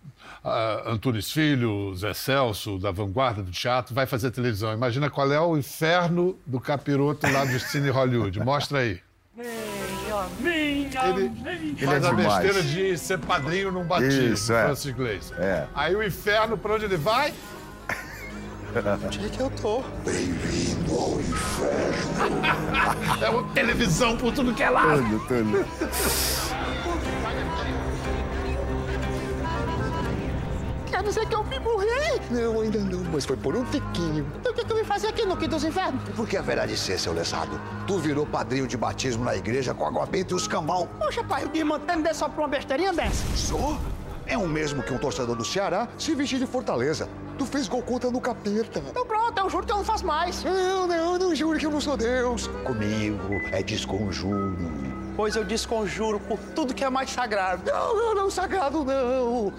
Antunes 0.85 1.33
Filho, 1.33 1.93
Zé 1.97 2.13
Celso, 2.13 2.79
da 2.79 2.91
vanguarda 2.91 3.43
do 3.43 3.51
teatro, 3.51 3.93
vai 3.93 4.05
fazer 4.05 4.31
televisão. 4.31 4.71
Imagina 4.71 5.09
qual 5.09 5.29
é 5.33 5.39
o 5.41 5.57
inferno 5.57 6.39
do 6.45 6.61
Capiroto 6.61 7.29
lá 7.29 7.43
do 7.43 7.59
Cine 7.59 7.89
Hollywood. 7.89 8.39
Mostra 8.39 8.79
aí. 8.79 9.01
Minha, 9.35 10.62
ele, 10.97 11.31
ele 11.45 11.85
faz 11.85 12.03
é 12.03 12.07
a 12.07 12.13
besteira 12.13 12.63
de 12.63 12.97
ser 12.97 13.19
padrinho 13.19 13.71
num 13.71 13.83
batismo, 13.83 14.33
Isso, 14.33 14.53
é. 14.53 14.65
Francis 14.65 14.93
Glaze. 14.93 15.33
É. 15.37 15.65
Aí 15.73 15.95
o 15.95 16.03
inferno, 16.03 16.57
pra 16.57 16.75
onde 16.75 16.85
ele 16.85 16.97
vai? 16.97 17.33
Onde 19.05 19.25
é 19.25 19.29
que 19.29 19.39
eu 19.39 19.51
tô? 19.51 19.83
Bem-vindo 20.03 20.99
ao 20.99 21.19
inferno. 21.19 22.41
é 23.21 23.29
uma 23.29 23.43
televisão 23.53 24.17
por 24.17 24.33
tudo 24.33 24.53
que 24.53 24.63
é 24.63 24.69
lá. 24.69 24.97
Tudo, 24.97 25.19
tudo. 25.27 26.52
Dizer 31.03 31.27
que 31.27 31.35
eu 31.35 31.43
me 31.43 31.59
morri? 31.59 32.21
Não, 32.31 32.61
ainda 32.61 32.79
não, 32.79 33.03
mas 33.11 33.25
foi 33.25 33.37
por 33.37 33.55
um 33.55 33.63
tiquinho. 33.65 34.25
Então 34.39 34.51
o 34.51 34.55
que, 34.55 34.65
que 34.65 34.71
eu 34.71 34.77
vim 34.77 34.83
fazer 34.83 35.07
aqui 35.07 35.25
no 35.25 35.35
Quinto 35.37 35.51
dos 35.51 35.63
Infernos? 35.63 36.01
Por 36.15 36.27
que 36.27 36.37
haverá 36.37 36.65
de 36.65 36.77
ser, 36.77 36.99
seu 36.99 37.13
lesado? 37.13 37.59
Tu 37.85 37.97
virou 37.99 38.25
padrinho 38.25 38.67
de 38.67 38.77
batismo 38.77 39.23
na 39.23 39.35
igreja 39.35 39.73
com 39.73 39.85
água 39.85 40.05
benta 40.05 40.33
e 40.33 40.35
os 40.35 40.47
cambal. 40.47 40.87
Poxa, 40.99 41.23
pai, 41.23 41.45
o 41.45 41.49
Guimantano 41.49 42.03
deu 42.03 42.13
só 42.13 42.27
pra 42.27 42.41
uma 42.41 42.47
besteirinha 42.47 42.93
dessa. 42.93 43.25
Sou? 43.35 43.77
É 44.25 44.37
o 44.37 44.47
mesmo 44.47 44.81
que 44.81 44.93
um 44.93 44.97
torcedor 44.97 45.35
do 45.35 45.43
Ceará 45.43 45.87
se 45.97 46.15
vestir 46.15 46.39
de 46.39 46.47
Fortaleza. 46.47 47.09
Tu 47.37 47.45
fez 47.45 47.67
gol 47.67 47.81
contra 47.81 48.09
no 48.09 48.21
capeta. 48.21 48.81
Então 48.89 49.05
pronto, 49.05 49.37
eu 49.37 49.49
juro 49.49 49.65
que 49.65 49.71
eu 49.71 49.77
não 49.77 49.83
faço 49.83 50.05
mais. 50.05 50.43
Não, 50.43 50.87
não, 50.87 51.17
não 51.17 51.35
juro 51.35 51.59
que 51.59 51.65
eu 51.65 51.71
não 51.71 51.81
sou 51.81 51.97
Deus. 51.97 52.47
Comigo 52.63 53.33
é 53.51 53.61
desconjuro. 53.61 54.55
Pois 55.15 55.35
eu 55.35 55.43
desconjuro 55.43 56.19
por 56.21 56.39
tudo 56.55 56.73
que 56.73 56.83
é 56.83 56.89
mais 56.89 57.09
sagrado. 57.09 57.69
Não, 57.69 57.95
não, 57.95 58.15
não, 58.15 58.31
sagrado 58.31 58.83
não. 58.83 59.51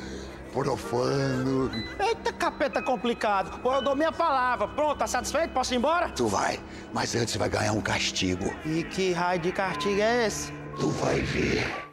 Profano. 0.54 1.68
Eita, 1.98 2.32
capeta 2.32 2.80
complicado. 2.80 3.60
Pô, 3.60 3.74
eu 3.74 3.82
dou 3.82 3.96
minha 3.96 4.12
palavra. 4.12 4.68
Pronto, 4.68 4.98
tá 4.98 5.06
satisfeito? 5.06 5.52
Posso 5.52 5.74
ir 5.74 5.78
embora? 5.78 6.08
Tu 6.10 6.28
vai, 6.28 6.60
mas 6.92 7.12
antes 7.16 7.34
vai 7.34 7.48
ganhar 7.48 7.72
um 7.72 7.80
castigo. 7.80 8.54
E 8.64 8.84
que 8.84 9.12
raio 9.12 9.40
de 9.40 9.50
castigo 9.50 10.00
é 10.00 10.26
esse? 10.26 10.52
Tu 10.78 10.88
vai 10.90 11.20
ver. 11.20 11.83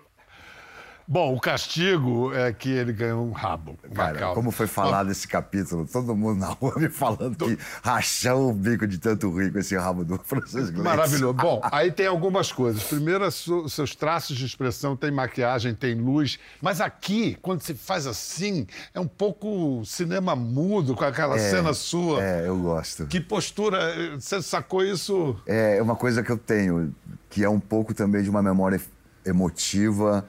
Bom, 1.12 1.36
o 1.36 1.42
castigo 1.42 2.34
é 2.34 2.54
que 2.54 2.70
ele 2.70 2.94
ganhou 2.94 3.28
um 3.28 3.34
rabo. 3.34 3.78
Cara, 3.94 4.34
como 4.34 4.50
foi 4.50 4.66
falado 4.66 5.12
esse 5.12 5.28
capítulo, 5.28 5.86
todo 5.86 6.16
mundo 6.16 6.40
na 6.40 6.48
rua 6.48 6.74
me 6.80 6.88
falando 6.88 7.36
que 7.36 7.58
rachou 7.84 8.52
o 8.52 8.54
bico 8.54 8.88
de 8.88 8.98
tanto 8.98 9.30
rir 9.38 9.52
com 9.52 9.60
esse 9.60 9.76
rabo 9.76 10.06
do 10.06 10.18
Francis 10.18 10.70
Gleitson. 10.70 10.84
Maravilhoso. 10.84 11.34
Bom, 11.34 11.60
aí 11.70 11.92
tem 11.92 12.08
algumas 12.08 12.54
coisas. 12.54 12.82
Primeiro, 12.84 13.30
seus 13.30 13.94
traços 13.94 14.38
de 14.38 14.46
expressão, 14.46 14.96
tem 14.96 15.12
maquiagem, 15.12 15.76
tem 15.76 15.96
luz. 15.96 16.40
Mas 16.62 16.80
aqui, 16.80 17.38
quando 17.42 17.60
se 17.60 17.74
faz 17.74 18.08
assim, 18.08 18.66
é 18.94 19.00
um 19.02 19.08
pouco 19.08 19.84
cinema 19.84 20.34
mudo 20.34 20.96
com 20.96 21.04
aquela 21.04 21.38
cena 21.38 21.74
sua. 21.74 22.24
É, 22.24 22.48
eu 22.48 22.58
gosto. 22.58 23.06
Que 23.08 23.20
postura? 23.20 24.18
Você 24.18 24.42
sacou 24.42 24.82
isso? 24.82 25.36
É 25.46 25.82
uma 25.82 25.98
coisa 25.98 26.24
que 26.24 26.32
eu 26.32 26.38
tenho, 26.38 26.96
que 27.30 27.44
é 27.44 27.50
um 27.50 27.60
pouco 27.60 27.94
também 27.94 28.24
de 28.24 28.30
uma 28.30 28.42
memória 28.42 28.80
emotiva 29.26 30.26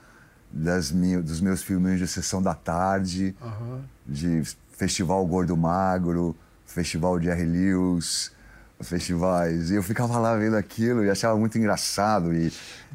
das 0.52 0.92
mi- 0.92 1.16
dos 1.23 1.40
meus 1.40 1.62
filminhos 1.62 1.99
de 1.99 2.06
sessão 2.06 2.42
da 2.42 2.54
tarde, 2.54 3.35
de 4.06 4.42
Festival 4.76 5.25
Gordo 5.26 5.56
Magro, 5.56 6.37
Festival 6.66 7.21
Jerry 7.21 7.44
Lewis, 7.47 8.30
festivais. 8.80 9.71
E 9.71 9.76
eu 9.76 9.82
ficava 9.82 10.18
lá 10.18 10.37
vendo 10.37 10.56
aquilo 10.56 11.04
e 11.04 11.09
achava 11.11 11.38
muito 11.38 11.56
engraçado. 11.56 12.35
E, 12.35 12.52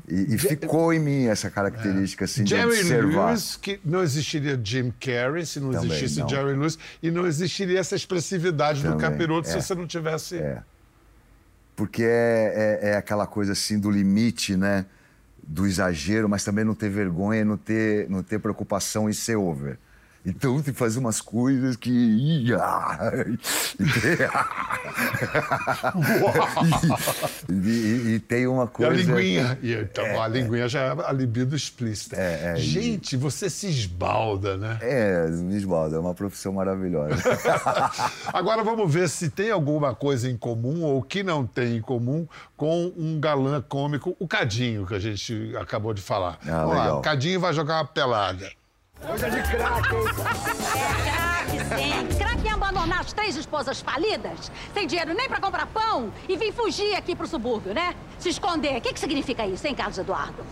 e- 0.08 0.36
e 0.36 0.38
ficou 0.38 0.92
em 0.94 1.00
mim 1.00 1.26
essa 1.28 1.50
característica 1.50 2.26
assim, 2.26 2.44
de 2.44 2.50
Jerry 2.52 2.66
observar. 2.80 3.28
Lewis, 3.30 3.56
que 3.56 3.80
não 3.86 4.04
existiria 4.04 4.60
Jim 4.62 4.94
Carrey 5.00 5.46
se 5.46 5.60
não 5.60 5.72
Também 5.72 5.90
existisse 5.92 6.20
não. 6.20 6.28
Jerry 6.30 6.54
Lewis, 6.58 6.78
e 7.02 7.10
não 7.10 7.26
existiria 7.26 7.80
essa 7.80 7.96
expressividade 7.96 8.82
do 8.84 8.90
Também, 8.92 9.00
capiroto 9.10 9.48
é. 9.48 9.52
se 9.54 9.62
você 9.62 9.74
não 9.74 9.88
tivesse. 9.88 10.38
É. 10.38 10.62
Porque 11.76 12.04
é, 12.04 12.80
é, 12.82 12.90
é 12.90 12.98
aquela 12.98 13.26
coisa 13.26 13.54
assim 13.54 13.80
do 13.80 13.90
limite, 13.90 14.58
né? 14.58 14.86
Do 15.48 15.66
exagero, 15.66 16.28
mas 16.28 16.44
também 16.44 16.66
não 16.66 16.76
ter 16.76 16.90
vergonha, 16.90 17.46
não 17.46 17.58
ter, 17.58 18.10
não 18.10 18.22
ter 18.22 18.38
preocupação 18.40 19.10
em 19.10 19.14
ser 19.14 19.38
over. 19.38 19.80
Então 20.28 20.62
tem 20.62 20.74
que 20.74 20.80
fazer 20.80 21.00
umas 21.00 21.22
coisas 21.22 21.76
que. 21.78 22.46
E, 27.50 27.54
e- 27.70 28.16
e 28.16 28.20
tem 28.20 28.48
uma 28.48 28.64
E 28.64 28.66
a 28.66 28.68
coisa. 28.68 28.92
linguinha. 29.14 29.58
E, 29.62 29.74
então, 29.74 30.22
a 30.22 30.28
linguinha 30.28 30.68
já 30.68 30.82
é 30.82 30.96
a 31.06 31.12
libido 31.12 31.56
explícita. 31.56 32.16
É, 32.18 32.54
é, 32.56 32.60
e- 32.60 32.62
Gente, 32.62 33.16
você 33.16 33.50
se 33.50 33.68
esbalda, 33.70 34.58
né? 34.58 34.78
É, 34.82 35.26
Lisbaldo, 35.30 35.96
é 35.96 36.00
uma 36.00 36.14
profissão 36.14 36.54
maravilhosa. 36.54 37.16
Agora 38.34 38.64
vamos 38.64 38.92
ver 38.94 39.08
se 39.10 39.30
tem 39.30 39.52
alguma 39.52 39.96
coisa 39.96 40.30
em 40.30 40.36
comum 40.38 40.84
ou 40.84 41.02
que 41.02 41.24
não 41.24 41.46
tem 41.46 41.78
em 41.78 41.82
comum 41.82 42.28
com 42.56 42.92
um 42.98 43.20
galã 43.20 43.62
cômico, 43.62 44.16
o 44.20 44.28
Cadinho, 44.28 44.86
que 44.86 44.94
a 44.96 45.00
gente 45.00 45.54
acabou 45.60 45.94
de 45.94 46.02
falar. 46.02 46.38
Ah, 46.46 46.62
vamos 46.64 46.76
lá, 46.76 46.84
legal. 46.84 47.00
o 47.00 47.02
Cadinho 47.02 47.40
vai 47.40 47.54
jogar 47.54 47.76
uma 47.78 47.86
pelada. 47.86 48.50
Craque, 49.00 50.00
sim. 51.76 52.18
Craque 52.18 52.48
é 52.48 52.52
abandonar 52.52 53.02
as 53.02 53.14
três 53.14 53.36
esposas 53.38 53.80
falidas, 53.80 54.52
sem 54.74 54.88
dinheiro 54.88 55.14
nem 55.14 55.30
pra 55.30 55.40
comprar 55.40 55.68
pão 55.68 56.12
e 56.28 56.36
vir 56.36 56.52
fugir 56.52 56.96
aqui 56.96 57.16
pro 57.16 57.28
subúrbio, 57.28 57.74
né? 57.74 57.96
Se 58.18 58.30
esconder. 58.30 58.78
O 58.78 58.82
que, 58.82 58.94
que 58.94 59.00
significa 59.00 59.46
isso, 59.46 59.68
hein, 59.68 59.76
Carlos 59.76 59.98
Eduardo? 59.98 60.44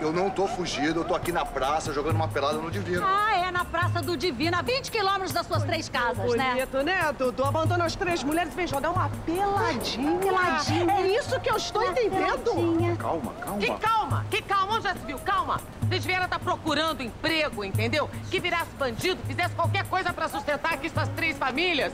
Eu 0.00 0.12
não 0.12 0.28
tô 0.28 0.46
fugido, 0.46 1.00
eu 1.00 1.04
tô 1.04 1.14
aqui 1.14 1.32
na 1.32 1.44
praça 1.44 1.92
jogando 1.92 2.16
uma 2.16 2.28
pelada 2.28 2.58
no 2.58 2.70
Divino. 2.70 3.04
Ah, 3.04 3.36
é 3.36 3.50
na 3.50 3.64
Praça 3.64 4.02
do 4.02 4.16
Divino, 4.16 4.56
a 4.56 4.62
20 4.62 4.90
quilômetros 4.90 5.32
das 5.32 5.46
suas 5.46 5.62
três 5.62 5.88
casas, 5.88 6.34
né? 6.34 6.54
Bonito, 6.54 6.82
né, 6.82 7.12
Dudu? 7.16 7.44
Abandona 7.44 7.84
as 7.84 7.94
três 7.96 8.22
mulheres 8.22 8.52
e 8.52 8.56
vem 8.56 8.66
jogar 8.66 8.90
uma 8.90 9.08
peladinha. 9.24 10.18
Peladinha. 10.18 10.92
É 10.94 11.06
isso 11.16 11.38
que 11.40 11.50
eu 11.50 11.56
estou 11.56 11.82
entendendo. 11.82 12.42
Peladinha. 12.42 12.96
Calma, 12.96 13.32
calma. 13.40 13.58
Que 13.58 13.70
calma, 13.78 14.26
que 14.30 14.42
calma, 14.42 14.74
onde 14.74 14.84
já 14.84 14.94
se 14.94 15.06
viu? 15.06 15.18
Calma. 15.20 15.60
Vocês 15.82 16.04
vieram 16.04 16.24
estar 16.24 16.38
procurando 16.38 17.02
emprego, 17.02 17.64
entendeu? 17.64 18.10
Que 18.30 18.40
virasse 18.40 18.70
bandido, 18.78 19.20
fizesse 19.26 19.54
qualquer 19.54 19.86
coisa 19.86 20.12
pra 20.12 20.28
sustentar 20.28 20.74
aqui 20.74 20.88
suas 20.90 21.08
três 21.10 21.36
famílias. 21.38 21.92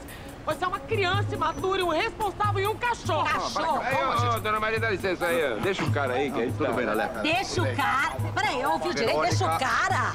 Você 0.50 0.64
é 0.64 0.66
uma 0.66 0.80
criança 0.80 1.32
imatura, 1.32 1.84
um 1.84 1.90
responsável 1.90 2.58
e 2.58 2.66
um 2.66 2.74
cachorro. 2.76 3.24
Cachorro. 3.24 3.80
Aí, 3.82 3.94
ô, 3.94 4.34
ô, 4.34 4.40
dona 4.40 4.58
Maria, 4.58 4.80
dá 4.80 4.90
licença 4.90 5.26
aí. 5.26 5.60
Deixa 5.60 5.84
o 5.84 5.92
cara 5.92 6.14
aí, 6.14 6.28
que 6.28 6.40
ele 6.40 6.52
Tudo 6.52 6.72
bem, 6.72 6.86
Leleca. 6.86 7.20
Deixa 7.20 7.62
o 7.62 7.76
cara. 7.76 8.16
Peraí, 8.34 8.60
eu 8.60 8.70
ouvi 8.72 8.92
direito, 8.92 9.20
deixa 9.20 9.44
o 9.46 9.58
cara. 9.60 10.12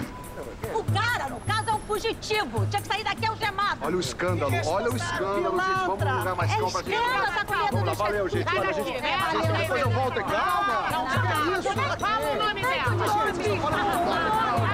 O 0.74 0.84
cara, 0.92 1.30
no 1.30 1.40
caso, 1.40 1.70
é 1.70 1.74
um 1.74 1.80
fugitivo. 1.80 2.66
Tinha 2.68 2.82
que 2.82 2.88
sair 2.88 3.04
daqui 3.06 3.26
algemado. 3.26 3.80
Olha 3.82 3.96
o 3.96 4.00
escândalo, 4.02 4.52
olha 4.68 4.92
o 4.92 4.96
escândalo, 4.98 5.58
gente. 5.58 5.86
Vamos 5.86 6.04
lugar 6.04 6.36
mais 6.36 6.52
É 6.52 6.56
pra 6.58 6.66
gente. 6.66 6.92
escândalo, 6.92 7.26
tá 7.34 7.46
com 7.46 7.56
medo 7.56 7.72
Vamos 7.72 7.86
lá, 7.86 7.94
do 7.94 7.98
valeu, 7.98 8.28
gente. 8.30 8.58
Olha, 8.58 8.74
gente. 8.74 8.92
Gente, 8.92 9.58
Depois 9.58 9.82
eu 9.82 9.90
volto 9.90 10.20
aqui. 10.20 10.32
Calma. 10.32 10.90
Não, 10.92 11.06
não, 11.06 11.60
isso. 11.60 11.70
Fala 11.98 12.30
o 12.30 12.36
nome 12.36 12.62
dela. 12.62 13.08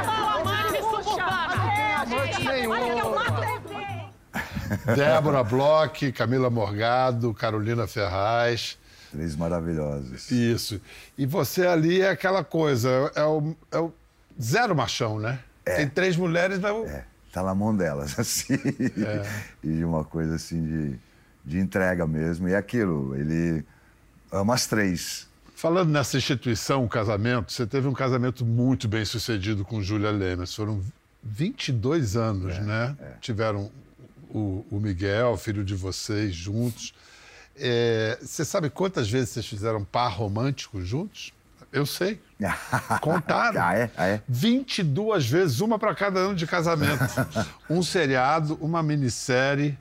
Fala, 0.06 0.42
amante 0.42 0.78
suburbana. 0.82 1.54
Amante 2.02 2.44
nenhum. 2.46 2.72
Olha 2.72 2.94
que 2.96 3.00
eu 3.00 3.16
mato 3.16 3.32
você. 3.34 3.71
Débora 4.96 5.44
Bloch, 5.44 6.12
Camila 6.12 6.50
Morgado, 6.50 7.34
Carolina 7.34 7.88
Ferraz. 7.88 8.78
Três 9.12 9.36
maravilhosos. 9.36 10.32
Isso. 10.32 10.82
E 11.18 11.26
você 11.26 11.68
ali 11.68 12.02
é 12.02 12.10
aquela 12.10 12.44
coisa, 12.44 13.12
é 13.16 13.24
o, 13.24 13.56
é 13.72 13.78
o 13.78 13.92
zero 14.42 14.76
machão, 14.76 15.20
né? 15.20 15.40
Tem 15.66 15.88
três 15.88 16.16
mulheres, 16.16 16.60
mas 16.60 16.90
É, 16.90 17.04
tá 17.32 17.44
na 17.44 17.54
mão 17.54 17.76
delas, 17.76 18.18
assim. 18.20 18.58
E 19.64 19.68
de 19.68 19.84
uma 19.84 20.04
coisa 20.04 20.36
assim 20.36 20.64
de, 20.64 21.00
de 21.46 21.60
entrega 21.60 22.08
mesmo. 22.08 22.48
E 22.48 22.54
é 22.54 22.58
aquilo, 22.58 23.16
ele 23.16 23.66
ama 24.32 24.54
as 24.54 24.66
três. 24.66 25.28
Falando 25.56 25.92
nessa 25.92 26.18
instituição, 26.18 26.88
casamento, 26.88 27.52
você 27.52 27.68
teve 27.68 27.88
um 27.88 27.94
casamento 27.94 28.44
muito 28.46 28.88
bem 28.88 29.06
sucedido 29.06 29.64
com 29.64 29.82
Júlia 29.82 30.10
Lemes. 30.10 30.56
Foram 30.56 30.82
22 31.22 32.16
anos, 32.16 32.58
né? 32.60 32.96
Tiveram 33.20 33.70
o, 34.34 34.66
o 34.72 34.80
Miguel, 34.80 35.38
filho 35.38 35.64
de 35.64 35.76
vocês, 35.76 36.34
juntos. 36.34 36.94
É, 37.56 38.18
você 38.22 38.46
sabe 38.46 38.70
quantas 38.70 39.10
vezes 39.10 39.30
vocês 39.30 39.46
fizeram 39.46 39.84
par 39.84 40.10
romântico 40.10 40.82
juntos? 40.82 41.34
Eu 41.72 41.86
sei. 41.86 42.20
Contaram. 43.02 43.62
Ah, 43.62 43.76
é? 43.76 43.92
Ah, 43.96 44.08
é? 44.08 44.22
22 44.28 45.28
vezes, 45.28 45.60
uma 45.62 45.78
para 45.80 45.96
cada 45.96 46.20
ano 46.20 46.36
de 46.36 46.46
casamento. 46.46 47.04
um 47.70 47.82
seriado, 47.82 48.58
uma 48.62 48.82
minissérie, 48.84 49.78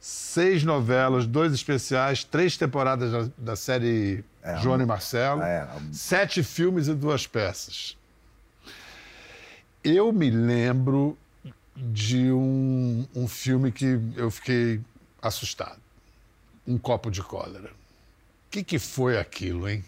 seis 0.00 0.64
novelas, 0.64 1.26
dois 1.26 1.52
especiais, 1.52 2.24
três 2.24 2.56
temporadas 2.56 3.10
da, 3.10 3.32
da 3.36 3.56
série 3.56 4.24
Joana 4.60 4.82
e 4.82 4.86
Marcelo, 4.86 5.42
é, 5.42 5.66
sete 5.92 6.42
filmes 6.42 6.88
e 6.88 6.94
duas 6.94 7.26
peças. 7.26 7.96
Eu 9.84 10.12
me 10.12 10.30
lembro 10.30 11.16
de 11.76 12.30
um, 12.30 13.06
um 13.14 13.26
filme 13.26 13.72
que 13.72 13.98
eu 14.16 14.30
fiquei 14.30 14.80
assustado. 15.20 15.80
Um 16.66 16.78
copo 16.78 17.10
de 17.10 17.22
cólera. 17.22 17.70
O 17.70 18.50
que, 18.50 18.62
que 18.62 18.78
foi 18.78 19.18
aquilo, 19.18 19.68
hein? 19.68 19.84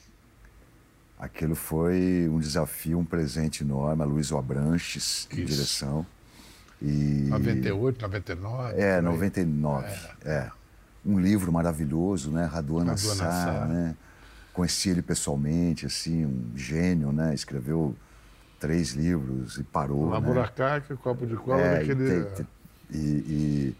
Aquilo 1.19 1.55
foi 1.55 2.29
um 2.31 2.39
desafio, 2.39 2.99
um 2.99 3.05
presente 3.05 3.63
enorme. 3.63 4.03
A 4.03 4.05
Luiz 4.05 4.33
Abranches, 4.33 5.29
em 5.33 5.45
direção. 5.45 6.05
E... 6.83 7.29
98, 7.31 8.03
99? 8.03 8.73
É, 8.73 8.75
por 8.75 8.83
aí. 8.97 9.03
99. 9.03 9.87
É. 10.25 10.51
Um 11.07 11.19
livro 11.19 11.53
maravilhoso, 11.53 12.31
né? 12.31 12.47
Raduan 12.47 12.85
Nassar. 12.85 13.69
né? 13.69 13.95
Conheci 14.53 14.91
ele 14.91 15.03
pessoalmente, 15.03 15.87
assim, 15.87 16.25
um 16.25 16.53
gênio, 16.57 17.13
né? 17.13 17.35
Escreveu 17.35 17.95
três 18.65 18.93
livros 18.93 19.59
e 19.59 19.63
parou, 19.63 20.07
Uma 20.07 20.19
né? 20.23 20.27
buracaca, 20.27 20.97
copo 20.97 21.27
de 21.27 21.37
cola, 21.37 21.61
É, 21.61 21.85
e, 21.85 21.95
tem- 21.95 22.47
e, 22.91 22.97
e- 22.97 23.77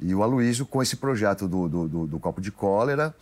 e 0.00 0.14
o 0.14 0.22
Aloysio 0.22 0.66
com 0.66 0.82
esse 0.82 0.96
projeto 0.96 1.48
do, 1.48 1.66
do, 1.66 1.88
do- 1.88 2.06
do 2.06 2.18
Copo 2.20 2.38
de 2.38 2.52
Cólera, 2.52 3.14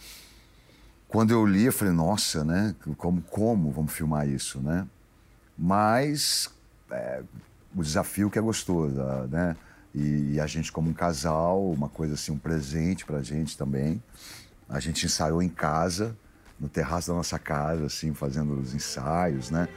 quando 1.06 1.30
eu 1.30 1.46
li, 1.46 1.66
eu 1.66 1.72
falei, 1.72 1.94
nossa, 1.94 2.44
né? 2.44 2.74
Como, 2.98 3.22
como 3.22 3.70
vamos 3.70 3.92
filmar 3.92 4.28
isso, 4.28 4.60
né? 4.60 4.84
Mas 5.56 6.50
é, 6.90 7.22
o 7.74 7.84
desafio 7.84 8.28
que 8.28 8.38
é 8.38 8.42
gostoso, 8.42 8.96
né? 9.30 9.56
E, 9.94 10.32
e 10.34 10.40
a 10.40 10.46
gente 10.48 10.72
como 10.72 10.90
um 10.90 10.92
casal, 10.92 11.70
uma 11.70 11.88
coisa 11.88 12.14
assim, 12.14 12.32
um 12.32 12.38
presente 12.38 13.06
pra 13.06 13.22
gente 13.22 13.56
também. 13.56 14.02
A 14.68 14.80
gente 14.80 15.06
ensaiou 15.06 15.40
em 15.40 15.48
casa, 15.48 16.16
no 16.58 16.68
terraço 16.68 17.06
da 17.08 17.14
nossa 17.14 17.38
casa, 17.38 17.86
assim, 17.86 18.12
fazendo 18.12 18.58
os 18.58 18.74
ensaios, 18.74 19.50
né? 19.50 19.68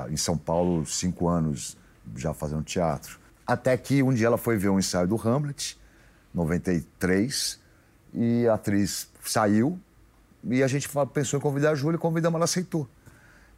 em 0.09 0.17
São 0.17 0.39
Paulo 0.39 0.87
cinco 0.87 1.29
anos 1.29 1.77
já 2.15 2.33
fazendo 2.33 2.63
teatro. 2.63 3.19
Até 3.45 3.77
que 3.77 4.03
um 4.05 4.15
dia 4.15 4.29
ela 4.29 4.39
foi 4.39 4.57
ver 4.57 4.69
um 4.69 4.79
ensaio 4.79 5.09
do 5.09 5.17
Hamlet, 5.17 5.77
93, 6.35 7.59
e 8.15 8.47
a 8.49 8.55
atriz 8.55 9.09
saiu 9.25 9.79
e 10.45 10.63
a 10.63 10.67
gente 10.69 10.89
pensou 11.13 11.39
em 11.39 11.43
convidar 11.43 11.71
a 11.71 11.75
Júlia 11.75 11.99
convidamos, 11.99 12.37
ela 12.37 12.45
aceitou. 12.45 12.89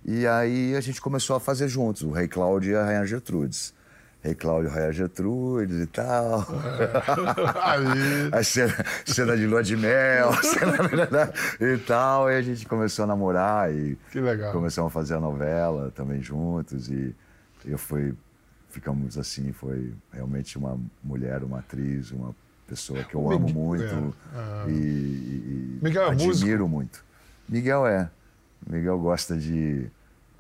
E 0.05 0.27
aí 0.27 0.75
a 0.75 0.81
gente 0.81 1.01
começou 1.01 1.37
a 1.37 1.41
fazer 1.41 1.69
juntos, 1.69 2.03
o 2.03 2.11
Rei 2.11 2.27
Cláudio 2.27 2.73
e 2.73 2.77
a 2.77 2.85
Rainha 2.85 3.05
Gertrudes. 3.07 3.75
Rei 4.23 4.35
Cláudio 4.35 4.71
Rainha 4.71 4.93
Gertrudes 4.93 5.81
e 5.81 5.87
tal. 5.87 6.47
Aí. 7.63 8.29
a 8.33 8.43
cena, 8.43 8.75
cena 9.07 9.37
de 9.37 9.47
lua 9.47 9.63
de 9.63 9.77
mel, 9.77 10.33
cena- 10.43 11.33
e 11.61 11.79
tal. 11.79 12.31
E 12.31 12.37
a 12.37 12.43
gente 12.43 12.67
começou 12.67 13.05
a 13.05 13.07
namorar 13.07 13.73
e 13.73 13.97
Que 14.11 14.21
legal. 14.21 14.53
começamos 14.53 14.91
a 14.91 14.93
fazer 14.93 15.15
a 15.15 15.21
novela 15.21 15.91
também 15.95 16.21
juntos. 16.23 16.91
E 16.91 17.15
eu 17.65 17.79
fui, 17.79 18.15
ficamos 18.69 19.17
assim, 19.17 19.53
foi 19.53 19.93
realmente 20.13 20.59
uma 20.59 20.79
mulher, 21.03 21.43
uma 21.43 21.61
atriz, 21.61 22.11
uma 22.11 22.35
pessoa 22.71 23.03
que 23.05 23.15
eu 23.15 23.21
O 23.23 23.33
amo 23.33 23.47
Miguel- 23.47 23.63
muito 23.63 23.85
é, 23.85 24.13
ah. 24.35 24.65
e, 24.69 24.73
e- 24.73 25.79
Miguel 25.83 26.05
é 26.05 26.11
admiro 26.13 26.69
muito. 26.69 27.05
Miguel 27.49 27.87
é. 27.87 28.09
Miguel 28.67 28.99
gosta 28.99 29.37
de, 29.37 29.87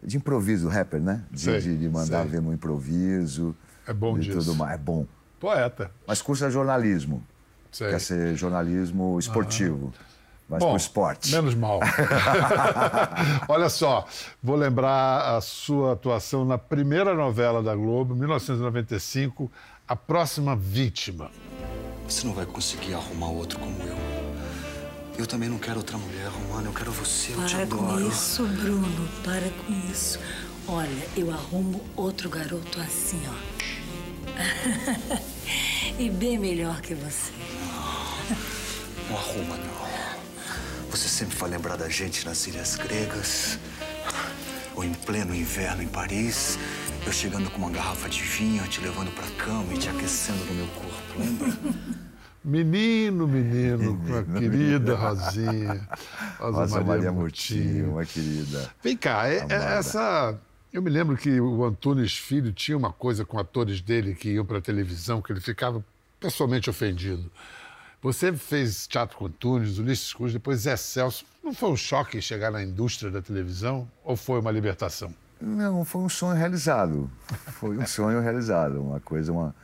de 0.02 0.16
improviso, 0.16 0.68
rapper, 0.68 1.00
né? 1.00 1.22
De, 1.30 1.40
Sei, 1.40 1.60
de, 1.60 1.76
de 1.76 1.88
mandar 1.88 2.22
sei. 2.22 2.30
ver 2.32 2.40
no 2.42 2.52
improviso. 2.52 3.54
É 3.86 3.92
bom 3.92 4.16
e 4.16 4.20
disso. 4.20 4.38
tudo 4.38 4.54
mais. 4.54 4.74
É 4.74 4.78
bom. 4.78 5.06
Poeta. 5.40 5.90
Mas 6.06 6.22
cursa 6.22 6.50
jornalismo. 6.50 7.22
Sei. 7.72 7.90
Quer 7.90 8.00
ser 8.00 8.34
jornalismo 8.36 9.18
esportivo. 9.18 9.92
Mas 10.48 10.58
Bom, 10.58 10.68
pro 10.70 10.76
esporte. 10.76 11.30
Menos 11.32 11.54
mal. 11.54 11.78
Olha 13.48 13.68
só, 13.68 14.06
vou 14.42 14.56
lembrar 14.56 15.36
a 15.36 15.40
sua 15.40 15.92
atuação 15.92 16.44
na 16.44 16.58
primeira 16.58 17.14
novela 17.14 17.62
da 17.62 17.74
Globo, 17.74 18.14
1995, 18.16 19.50
A 19.86 19.94
Próxima 19.94 20.56
Vítima. 20.56 21.30
Você 22.10 22.26
não 22.26 22.34
vai 22.34 22.44
conseguir 22.44 22.92
arrumar 22.94 23.28
outro 23.28 23.56
como 23.60 23.80
eu. 23.84 23.96
Eu 25.16 25.26
também 25.28 25.48
não 25.48 25.58
quero 25.58 25.76
outra 25.76 25.96
mulher, 25.96 26.26
Romano. 26.26 26.68
Eu 26.68 26.72
quero 26.72 26.90
você, 26.90 27.32
eu 27.32 27.46
te 27.46 27.54
Para 27.54 27.62
adoro. 27.62 27.86
com 27.86 28.08
isso, 28.08 28.44
Bruno. 28.46 29.08
Para 29.22 29.48
com 29.48 29.90
isso. 29.90 30.18
Olha, 30.66 31.06
eu 31.16 31.30
arrumo 31.30 31.80
outro 31.94 32.28
garoto 32.28 32.80
assim, 32.80 33.22
ó. 33.28 33.60
e 36.00 36.10
bem 36.10 36.36
melhor 36.36 36.80
que 36.80 36.94
você. 36.94 37.30
Não 39.08 39.16
arruma, 39.16 39.56
não. 39.56 40.90
Você 40.90 41.08
sempre 41.08 41.36
vai 41.36 41.50
lembrar 41.50 41.76
da 41.76 41.88
gente 41.88 42.26
nas 42.26 42.44
ilhas 42.48 42.74
gregas. 42.74 43.56
Ou 44.74 44.82
em 44.82 44.94
pleno 44.94 45.32
inverno 45.32 45.80
em 45.80 45.88
Paris. 45.88 46.58
Eu 47.06 47.12
chegando 47.12 47.50
com 47.50 47.58
uma 47.58 47.70
garrafa 47.70 48.08
de 48.08 48.20
vinho, 48.22 48.66
te 48.68 48.80
levando 48.80 49.14
pra 49.14 49.26
cama 49.42 49.72
e 49.72 49.78
te 49.78 49.88
aquecendo 49.88 50.44
no 50.44 50.54
meu 50.54 50.66
corpo, 50.68 51.18
lembra? 51.18 51.99
Menino, 52.42 53.28
menino, 53.28 53.98
com 54.06 54.14
a 54.16 54.38
querida 54.40 54.94
Rosinha. 54.96 55.86
Rosa 56.40 56.82
Maria 56.82 57.12
Murtinho, 57.12 57.92
uma 57.92 58.04
querida. 58.06 58.70
Vem 58.82 58.96
cá, 58.96 59.28
é- 59.28 59.44
é 59.48 59.78
essa. 59.78 60.38
Eu 60.72 60.80
me 60.80 60.88
lembro 60.88 61.16
que 61.16 61.38
o 61.40 61.64
Antunes 61.64 62.16
Filho 62.16 62.52
tinha 62.52 62.78
uma 62.78 62.92
coisa 62.92 63.24
com 63.24 63.38
atores 63.38 63.80
dele 63.82 64.14
que 64.14 64.30
iam 64.30 64.44
para 64.44 64.60
televisão, 64.60 65.20
que 65.20 65.32
ele 65.32 65.40
ficava 65.40 65.84
pessoalmente 66.18 66.70
ofendido. 66.70 67.30
Você 68.02 68.32
fez 68.32 68.86
teatro 68.86 69.18
com 69.18 69.26
Antunes, 69.26 69.76
Ulisses 69.78 70.14
Cruz, 70.14 70.32
depois 70.32 70.60
Zé 70.60 70.76
Celso. 70.76 71.24
Não 71.44 71.52
foi 71.52 71.70
um 71.70 71.76
choque 71.76 72.22
chegar 72.22 72.50
na 72.50 72.62
indústria 72.62 73.10
da 73.10 73.20
televisão 73.20 73.86
ou 74.02 74.16
foi 74.16 74.40
uma 74.40 74.50
libertação? 74.50 75.12
Não, 75.38 75.84
foi 75.84 76.00
um 76.02 76.08
sonho 76.08 76.36
realizado. 76.36 77.10
Foi 77.52 77.76
um 77.76 77.86
sonho 77.86 78.20
realizado. 78.20 78.80
Uma 78.80 79.00
coisa, 79.00 79.32
uma, 79.32 79.54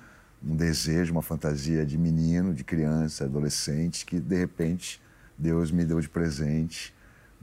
um 0.45 0.55
desejo, 0.57 1.13
uma 1.13 1.23
fantasia 1.23 1.85
de 1.85 1.97
menino, 1.99 2.53
de 2.55 2.65
criança, 2.65 3.25
adolescente, 3.25 4.05
que 4.07 4.19
de 4.21 4.37
repente 4.37 5.01
Deus 5.37 5.71
me 5.71 5.85
deu 5.85 6.01
de 6.01 6.09
presente. 6.09 6.95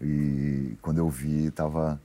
E 0.01 0.75
quando 0.82 0.97
eu 0.97 1.10
vi, 1.10 1.47
estava 1.47 1.99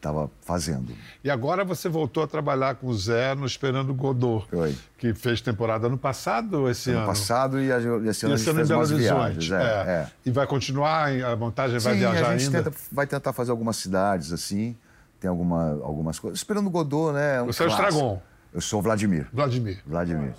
tava 0.00 0.30
fazendo. 0.40 0.94
E 1.22 1.30
agora 1.30 1.62
você 1.62 1.86
voltou 1.86 2.22
a 2.22 2.26
trabalhar 2.26 2.76
com 2.76 2.86
o 2.86 2.94
Zé 2.94 3.34
no 3.34 3.44
Esperando 3.44 3.92
Godot, 3.92 4.46
Foi. 4.48 4.74
que 4.96 5.12
fez 5.12 5.42
temporada 5.42 5.88
ano 5.88 5.98
passado 5.98 6.60
ou 6.60 6.70
esse 6.70 6.88
Ano 6.88 7.00
ano? 7.00 7.06
passado 7.08 7.60
e, 7.60 7.70
a, 7.70 7.78
e 7.78 8.08
esse 8.08 8.24
ano 8.24 8.32
E 8.32 8.32
a 8.32 8.34
esse 8.36 8.44
gente 8.46 8.48
ano 8.50 8.60
em 8.62 8.66
fez 8.66 8.70
umas 8.70 8.90
viagens. 8.90 9.50
É, 9.50 9.62
é. 9.62 10.08
E 10.24 10.30
vai 10.30 10.46
continuar, 10.46 11.10
a 11.22 11.36
montagem 11.36 11.78
vai 11.78 11.92
Sim, 11.92 11.98
viajar 11.98 12.28
a 12.30 12.38
gente 12.38 12.46
ainda? 12.56 12.70
tenta- 12.70 12.76
vai 12.90 13.06
tentar 13.06 13.34
fazer 13.34 13.50
algumas 13.50 13.76
cidades 13.76 14.32
assim. 14.32 14.74
Tem 15.20 15.28
alguma, 15.28 15.72
algumas 15.82 16.18
coisas. 16.18 16.38
Esperando 16.38 16.70
Godot, 16.70 17.12
né? 17.12 17.36
é 17.36 17.42
Um 17.42 17.46
Você 17.48 17.62
é 17.62 17.66
o. 17.66 17.68
Estragon. 17.68 18.22
Eu 18.52 18.60
sou 18.60 18.80
o 18.80 18.82
Vladimir. 18.82 19.28
Vladimir. 19.32 19.80
Vladimir. 19.86 20.34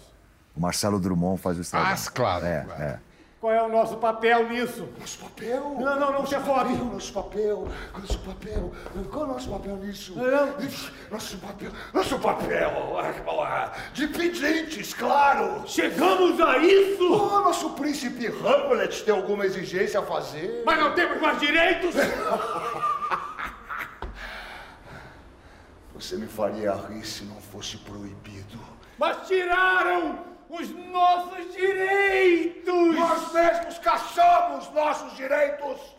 O 0.55 0.59
Marcelo 0.59 0.99
Drummond 0.99 1.41
faz 1.41 1.57
o 1.57 1.61
Estragon. 1.61 1.87
Ah, 1.93 2.11
claro. 2.13 2.45
É, 2.45 2.61
claro. 2.65 2.83
é. 2.83 2.99
Qual 3.41 3.51
é 3.51 3.63
o 3.63 3.69
nosso 3.69 3.97
papel 3.97 4.47
nisso? 4.49 4.87
Nosso 4.99 5.17
papel? 5.17 5.75
Não, 5.79 5.99
não, 5.99 6.11
não, 6.11 6.25
chefote. 6.27 6.73
Nosso 6.73 7.11
papel, 7.11 7.67
nosso 7.99 8.19
papel. 8.19 8.71
Qual 9.09 9.23
é 9.23 9.27
o 9.27 9.33
nosso 9.33 9.49
papel 9.49 9.77
nisso? 9.77 10.13
Não. 10.15 10.47
Nosso 11.09 11.37
papel, 11.39 11.71
nosso 11.91 12.19
papel. 12.19 12.71
De 13.93 14.07
pedintes, 14.09 14.93
claro. 14.93 15.63
Chegamos 15.65 16.39
a 16.39 16.59
isso! 16.59 17.11
Oh, 17.11 17.39
nosso 17.39 17.71
príncipe 17.71 18.27
Hamlet 18.27 19.03
tem 19.03 19.15
alguma 19.15 19.43
exigência 19.47 20.01
a 20.01 20.03
fazer? 20.03 20.61
Mas 20.63 20.79
não 20.79 20.93
temos 20.93 21.19
mais 21.19 21.39
direitos? 21.39 21.95
Você 26.01 26.17
me 26.17 26.25
faria 26.25 26.73
rir 26.73 27.05
se 27.05 27.23
não 27.25 27.39
fosse 27.39 27.77
proibido. 27.77 28.59
Mas 28.97 29.27
tiraram 29.27 30.25
os 30.49 30.67
nossos 30.91 31.53
direitos! 31.53 32.95
Nós 32.95 33.31
mesmos 33.31 33.77
caçamos 33.77 34.73
nossos 34.73 35.15
direitos. 35.15 35.95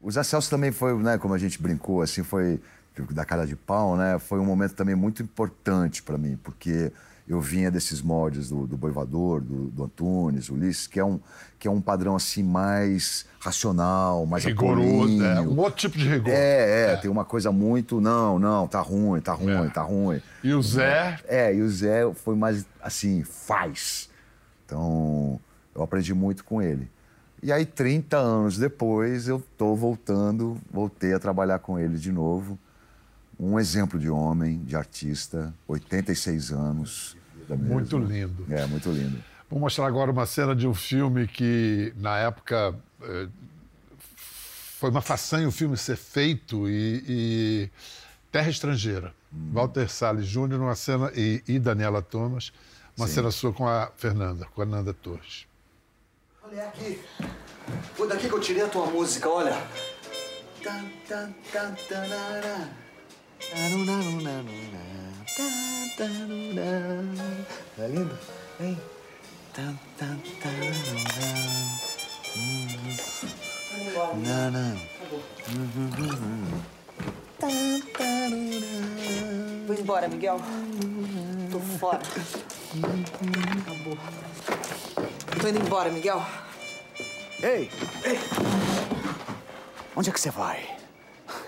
O 0.00 0.10
Zé 0.10 0.22
Celso 0.22 0.48
também 0.48 0.72
foi, 0.72 0.96
né, 0.96 1.18
como 1.18 1.34
a 1.34 1.38
gente 1.38 1.60
brincou, 1.60 2.00
assim, 2.00 2.24
foi 2.24 2.62
da 3.10 3.26
cara 3.26 3.46
de 3.46 3.56
pau, 3.56 3.94
né? 3.94 4.18
Foi 4.18 4.38
um 4.38 4.44
momento 4.44 4.74
também 4.74 4.94
muito 4.94 5.22
importante 5.22 6.02
para 6.02 6.16
mim, 6.16 6.38
porque 6.42 6.90
eu 7.32 7.40
vinha 7.40 7.70
desses 7.70 8.02
moldes 8.02 8.48
do, 8.48 8.66
do 8.66 8.76
Boivador, 8.76 9.40
do, 9.40 9.68
do 9.70 9.84
Antunes, 9.84 10.48
Ulisses, 10.48 10.86
que 10.86 11.00
é, 11.00 11.04
um, 11.04 11.18
que 11.58 11.66
é 11.66 11.70
um 11.70 11.80
padrão 11.80 12.14
assim 12.14 12.42
mais 12.42 13.26
racional, 13.38 14.26
mais 14.26 14.44
rigoroso, 14.44 15.22
é, 15.24 15.40
um 15.40 15.58
outro 15.58 15.80
tipo 15.80 15.96
de 15.96 16.08
rigor. 16.08 16.30
É, 16.30 16.90
é, 16.90 16.92
é, 16.92 16.96
tem 16.96 17.10
uma 17.10 17.24
coisa 17.24 17.50
muito, 17.50 18.00
não, 18.00 18.38
não, 18.38 18.68
tá 18.68 18.80
ruim, 18.80 19.20
tá 19.20 19.32
ruim, 19.32 19.66
é. 19.66 19.68
tá 19.70 19.82
ruim. 19.82 20.20
E 20.42 20.52
o 20.52 20.62
Zé? 20.62 21.18
É, 21.26 21.54
e 21.54 21.62
o 21.62 21.68
Zé 21.68 22.12
foi 22.14 22.36
mais 22.36 22.66
assim, 22.82 23.24
faz. 23.24 24.10
Então, 24.66 25.40
eu 25.74 25.82
aprendi 25.82 26.12
muito 26.12 26.44
com 26.44 26.60
ele. 26.60 26.90
E 27.42 27.50
aí, 27.50 27.66
30 27.66 28.16
anos 28.16 28.56
depois, 28.56 29.26
eu 29.26 29.42
tô 29.58 29.74
voltando, 29.74 30.56
voltei 30.70 31.12
a 31.12 31.18
trabalhar 31.18 31.58
com 31.58 31.78
ele 31.78 31.96
de 31.96 32.12
novo 32.12 32.58
um 33.42 33.58
exemplo 33.58 33.98
de 33.98 34.08
homem, 34.08 34.58
de 34.58 34.76
artista, 34.76 35.52
86 35.66 36.52
anos. 36.52 37.16
Muito 37.56 37.98
lindo. 37.98 38.46
É, 38.50 38.66
muito 38.66 38.90
lindo. 38.90 39.22
Vou 39.50 39.60
mostrar 39.60 39.86
agora 39.86 40.10
uma 40.10 40.24
cena 40.24 40.56
de 40.56 40.66
um 40.66 40.74
filme 40.74 41.26
que, 41.26 41.92
na 41.96 42.18
época, 42.18 42.74
eh, 43.02 43.28
foi 44.78 44.90
uma 44.90 45.02
façanha 45.02 45.46
o 45.46 45.52
filme 45.52 45.76
ser 45.76 45.96
feito 45.96 46.68
e, 46.68 47.04
e... 47.06 47.70
Terra 48.30 48.48
Estrangeira. 48.48 49.14
Hum. 49.32 49.50
Walter 49.52 49.88
Salles 49.90 50.26
Júnior, 50.26 50.60
uma 50.60 50.74
cena, 50.74 51.12
e, 51.14 51.42
e 51.46 51.58
Daniela 51.58 52.00
Thomas, 52.00 52.52
uma 52.96 53.06
Sim. 53.06 53.14
cena 53.14 53.30
sua 53.30 53.52
com 53.52 53.68
a 53.68 53.92
Fernanda, 53.96 54.46
com 54.54 54.62
a 54.62 54.64
Nanda 54.64 54.94
Torres. 54.94 55.46
Olha 56.42 56.60
é 56.60 56.68
aqui. 56.68 57.00
Foi 57.94 58.08
daqui 58.08 58.28
que 58.28 58.34
eu 58.34 58.40
tirei 58.40 58.62
a 58.62 58.68
tua 58.68 58.86
música, 58.86 59.28
olha. 59.28 59.56
É 67.78 67.88
lindo? 67.88 68.18
Hein? 68.60 68.78
Não, 74.14 74.50
não. 74.50 74.78
Vou 79.66 79.76
embora, 79.76 80.08
Miguel. 80.08 80.38
Tô 81.50 81.60
fora. 81.60 82.00
Acabou. 83.62 83.98
Tô 85.40 85.48
indo 85.48 85.58
embora, 85.60 85.90
Miguel. 85.90 86.22
Ei! 87.42 87.70
Ei! 88.04 88.18
Onde 89.96 90.10
é 90.10 90.12
que 90.12 90.20
você 90.20 90.30
vai? 90.30 90.76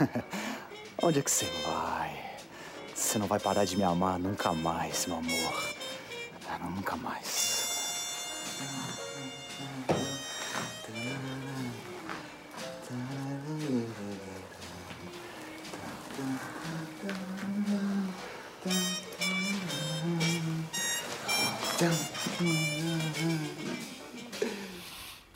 Onde 1.02 1.18
é 1.18 1.22
que 1.22 1.30
você 1.30 1.46
vai? 1.66 1.93
Você 3.14 3.20
não 3.20 3.28
vai 3.28 3.38
parar 3.38 3.64
de 3.64 3.76
me 3.76 3.84
amar 3.84 4.18
nunca 4.18 4.52
mais, 4.52 5.06
meu 5.06 5.18
amor. 5.18 5.74
Não, 6.60 6.70
nunca 6.72 6.96
mais. 6.96 7.62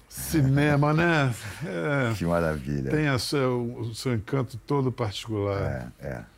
Cinema, 0.09 0.93
né? 0.93 1.33
É, 1.65 2.13
que 2.17 2.25
maravilha. 2.25 2.91
Tem 2.91 3.17
seu, 3.21 3.63
o 3.79 3.95
seu 3.95 4.15
encanto 4.15 4.59
todo 4.67 4.91
particular. 4.91 5.93
É, 6.01 6.09
é. 6.09 6.38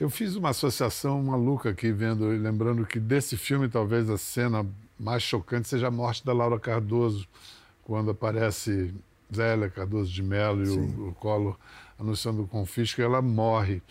Eu 0.00 0.08
fiz 0.08 0.34
uma 0.34 0.48
associação 0.48 1.22
maluca 1.22 1.68
aqui, 1.68 1.92
vendo, 1.92 2.26
lembrando 2.28 2.86
que 2.86 2.98
desse 2.98 3.36
filme 3.36 3.68
talvez 3.68 4.08
a 4.08 4.16
cena 4.16 4.66
mais 4.98 5.22
chocante 5.22 5.68
seja 5.68 5.88
a 5.88 5.90
morte 5.90 6.24
da 6.24 6.32
Laura 6.32 6.58
Cardoso, 6.58 7.28
quando 7.82 8.10
aparece 8.10 8.94
Zélia 9.34 9.68
Cardoso 9.68 10.10
de 10.10 10.22
Mello 10.22 10.64
e 10.64 10.70
o, 10.70 11.08
o 11.08 11.14
Collor 11.14 11.54
anunciando 11.98 12.42
o 12.42 12.48
confisco, 12.48 13.02
e 13.02 13.04
ela 13.04 13.20
morre. 13.20 13.82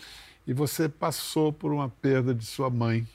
E 0.47 0.53
você 0.53 0.89
passou 0.89 1.53
por 1.53 1.71
uma 1.71 1.87
perda 1.87 2.33
de 2.33 2.43
sua 2.43 2.71
mãe. 2.71 3.07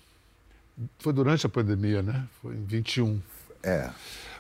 Foi 1.01 1.13
durante 1.13 1.45
a 1.47 1.49
pandemia, 1.49 2.01
né? 2.01 2.25
Foi 2.41 2.55
em 2.55 2.65
21. 2.65 3.21
É. 3.61 3.91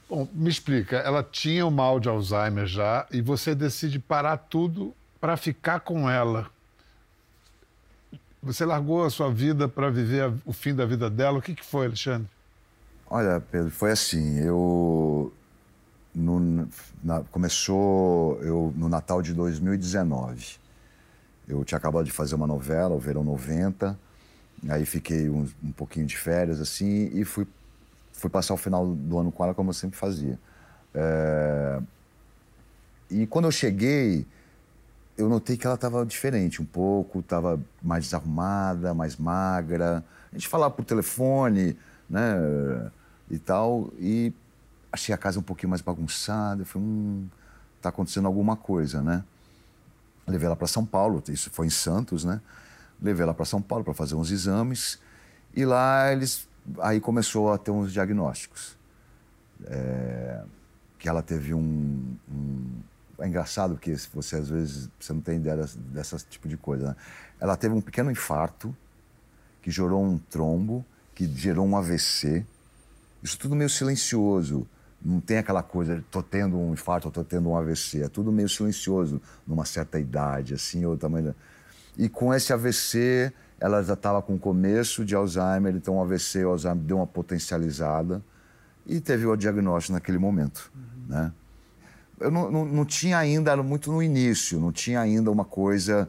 Bom, 0.08 0.28
me 0.32 0.48
explica, 0.48 0.98
ela 0.98 1.24
tinha 1.24 1.66
o 1.66 1.72
mal 1.72 1.98
de 1.98 2.08
Alzheimer 2.08 2.66
já 2.66 3.04
e 3.10 3.20
você 3.20 3.52
decide 3.52 3.98
parar 3.98 4.36
tudo 4.36 4.94
para 5.20 5.36
ficar 5.36 5.80
com 5.80 6.08
ela. 6.08 6.53
Você 8.44 8.66
largou 8.66 9.04
a 9.04 9.10
sua 9.10 9.32
vida 9.32 9.66
para 9.66 9.88
viver 9.90 10.30
o 10.44 10.52
fim 10.52 10.74
da 10.74 10.84
vida 10.84 11.08
dela. 11.08 11.38
O 11.38 11.42
que, 11.42 11.54
que 11.54 11.64
foi, 11.64 11.86
Alexandre? 11.86 12.28
Olha, 13.08 13.40
Pedro, 13.40 13.70
foi 13.70 13.90
assim. 13.90 14.38
Eu 14.38 15.32
no, 16.14 16.68
na, 17.02 17.20
começou 17.30 18.38
eu, 18.42 18.70
no 18.76 18.86
Natal 18.86 19.22
de 19.22 19.32
2019. 19.32 20.58
Eu 21.48 21.64
tinha 21.64 21.78
acabado 21.78 22.04
de 22.04 22.12
fazer 22.12 22.34
uma 22.34 22.46
novela, 22.46 22.94
o 22.94 22.98
Verão 22.98 23.24
90. 23.24 23.98
Aí 24.68 24.84
fiquei 24.84 25.30
um, 25.30 25.48
um 25.62 25.72
pouquinho 25.72 26.04
de 26.04 26.16
férias 26.16 26.60
assim 26.60 27.10
e 27.14 27.24
fui 27.24 27.46
fui 28.12 28.30
passar 28.30 28.54
o 28.54 28.56
final 28.56 28.86
do 28.86 29.18
ano 29.18 29.32
com 29.32 29.42
ela 29.42 29.54
como 29.54 29.70
eu 29.70 29.74
sempre 29.74 29.98
fazia. 29.98 30.38
É... 30.94 31.80
E 33.10 33.26
quando 33.26 33.46
eu 33.46 33.52
cheguei, 33.52 34.26
eu 35.16 35.28
notei 35.28 35.56
que 35.56 35.66
ela 35.66 35.76
estava 35.76 36.04
diferente 36.04 36.60
um 36.60 36.64
pouco, 36.64 37.20
estava 37.20 37.60
mais 37.82 38.04
desarrumada, 38.04 38.92
mais 38.92 39.16
magra. 39.16 40.04
A 40.30 40.34
gente 40.34 40.48
falava 40.48 40.74
por 40.74 40.84
telefone, 40.84 41.76
né, 42.08 42.34
e 43.30 43.38
tal, 43.38 43.92
e 43.98 44.32
achei 44.92 45.14
a 45.14 45.18
casa 45.18 45.38
um 45.38 45.42
pouquinho 45.42 45.70
mais 45.70 45.80
bagunçada. 45.80 46.62
Eu 46.62 46.66
falei, 46.66 46.86
hum, 46.86 47.28
tá 47.80 47.88
acontecendo 47.88 48.26
alguma 48.26 48.56
coisa, 48.56 49.02
né? 49.02 49.24
Levei 50.26 50.46
ela 50.46 50.56
para 50.56 50.66
São 50.66 50.86
Paulo, 50.86 51.22
isso 51.28 51.50
foi 51.50 51.66
em 51.66 51.70
Santos, 51.70 52.24
né? 52.24 52.40
Levei 53.00 53.22
ela 53.22 53.34
para 53.34 53.44
São 53.44 53.60
Paulo 53.60 53.84
para 53.84 53.94
fazer 53.94 54.14
uns 54.14 54.30
exames 54.30 54.98
e 55.54 55.64
lá 55.64 56.10
eles 56.12 56.48
aí 56.80 57.00
começou 57.00 57.52
a 57.52 57.58
ter 57.58 57.70
uns 57.70 57.92
diagnósticos. 57.92 58.76
É, 59.66 60.42
que 60.98 61.08
ela 61.08 61.22
teve 61.22 61.52
um, 61.52 62.16
um, 62.30 62.66
É 63.18 63.26
engraçado 63.26 63.74
porque 63.74 63.94
você 64.12 64.36
às 64.36 64.48
vezes 64.48 64.88
você 64.98 65.12
não 65.12 65.20
tem 65.20 65.36
ideia 65.36 65.56
dessa, 65.56 65.78
dessa 65.78 66.16
tipo 66.28 66.48
de 66.48 66.56
coisa. 66.56 66.88
Né? 66.88 66.96
Ela 67.40 67.56
teve 67.56 67.74
um 67.74 67.80
pequeno 67.80 68.10
infarto 68.10 68.74
que 69.62 69.70
gerou 69.70 70.04
um 70.04 70.18
trombo, 70.18 70.84
que 71.14 71.26
gerou 71.26 71.66
um 71.66 71.76
AVC. 71.76 72.44
Isso 73.22 73.38
tudo 73.38 73.54
meio 73.54 73.70
silencioso. 73.70 74.66
Não 75.02 75.20
tem 75.20 75.38
aquela 75.38 75.62
coisa, 75.62 76.02
tô 76.10 76.22
tendo 76.22 76.56
um 76.56 76.72
infarto, 76.72 77.10
tô 77.10 77.22
tendo 77.22 77.50
um 77.50 77.56
AVC. 77.56 78.02
É 78.02 78.08
tudo 78.08 78.32
meio 78.32 78.48
silencioso 78.48 79.20
numa 79.46 79.64
certa 79.64 79.98
idade, 79.98 80.54
assim, 80.54 80.84
ou 80.84 80.96
tamanho. 80.96 81.34
E 81.96 82.08
com 82.08 82.34
esse 82.34 82.52
AVC, 82.52 83.32
ela 83.60 83.82
já 83.82 83.94
estava 83.94 84.20
com 84.20 84.38
começo 84.38 85.04
de 85.04 85.14
Alzheimer, 85.14 85.74
então 85.74 85.96
o 85.96 86.02
AVC, 86.02 86.44
o 86.44 86.50
Alzheimer 86.50 86.82
deu 86.82 86.96
uma 86.96 87.06
potencializada 87.06 88.22
e 88.86 89.00
teve 89.00 89.26
o 89.26 89.36
diagnóstico 89.36 89.94
naquele 89.94 90.18
momento, 90.18 90.70
uhum. 90.74 91.06
né? 91.08 91.32
Eu 92.20 92.30
não, 92.30 92.50
não, 92.50 92.64
não, 92.64 92.84
tinha 92.84 93.18
ainda, 93.18 93.50
era 93.50 93.62
muito 93.62 93.90
no 93.90 94.02
início, 94.02 94.60
não 94.60 94.72
tinha 94.72 95.00
ainda 95.00 95.30
uma 95.30 95.44
coisa 95.44 96.08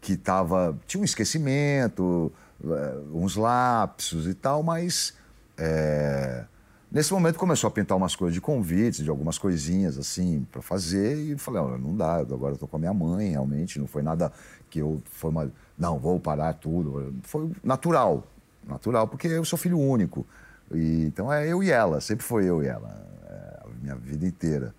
que 0.00 0.12
estava... 0.12 0.78
Tinha 0.86 1.00
um 1.00 1.04
esquecimento, 1.04 2.32
eh, 2.64 2.98
uns 3.12 3.36
lapsos 3.36 4.26
e 4.26 4.34
tal, 4.34 4.62
mas... 4.62 5.14
É, 5.58 6.44
nesse 6.92 7.12
momento 7.12 7.38
começou 7.38 7.68
a 7.68 7.70
pintar 7.70 7.96
umas 7.96 8.14
coisas 8.14 8.34
de 8.34 8.40
convites, 8.40 9.02
de 9.02 9.08
algumas 9.08 9.38
coisinhas 9.38 9.98
assim 9.98 10.46
para 10.52 10.60
fazer 10.60 11.16
e 11.16 11.38
falei, 11.38 11.62
oh, 11.62 11.78
não 11.78 11.96
dá, 11.96 12.16
agora 12.16 12.54
eu 12.54 12.58
tô 12.58 12.66
com 12.66 12.76
a 12.76 12.78
minha 12.78 12.92
mãe, 12.92 13.30
realmente, 13.30 13.78
não 13.78 13.86
foi 13.86 14.02
nada 14.02 14.30
que 14.68 14.80
eu 14.80 15.00
foi 15.10 15.30
uma 15.30 15.50
não, 15.78 15.98
vou 15.98 16.18
parar 16.18 16.54
tudo. 16.54 17.14
Foi 17.22 17.50
natural, 17.62 18.24
natural, 18.66 19.06
porque 19.06 19.28
eu 19.28 19.44
sou 19.44 19.58
filho 19.58 19.78
único. 19.78 20.26
E, 20.72 21.04
então 21.04 21.32
é 21.32 21.46
eu 21.46 21.62
e 21.62 21.70
ela, 21.70 22.00
sempre 22.00 22.24
foi 22.24 22.44
eu 22.44 22.62
e 22.62 22.66
ela, 22.66 22.88
é, 23.28 23.60
a 23.64 23.68
minha 23.80 23.94
vida 23.96 24.26
inteira. 24.26 24.74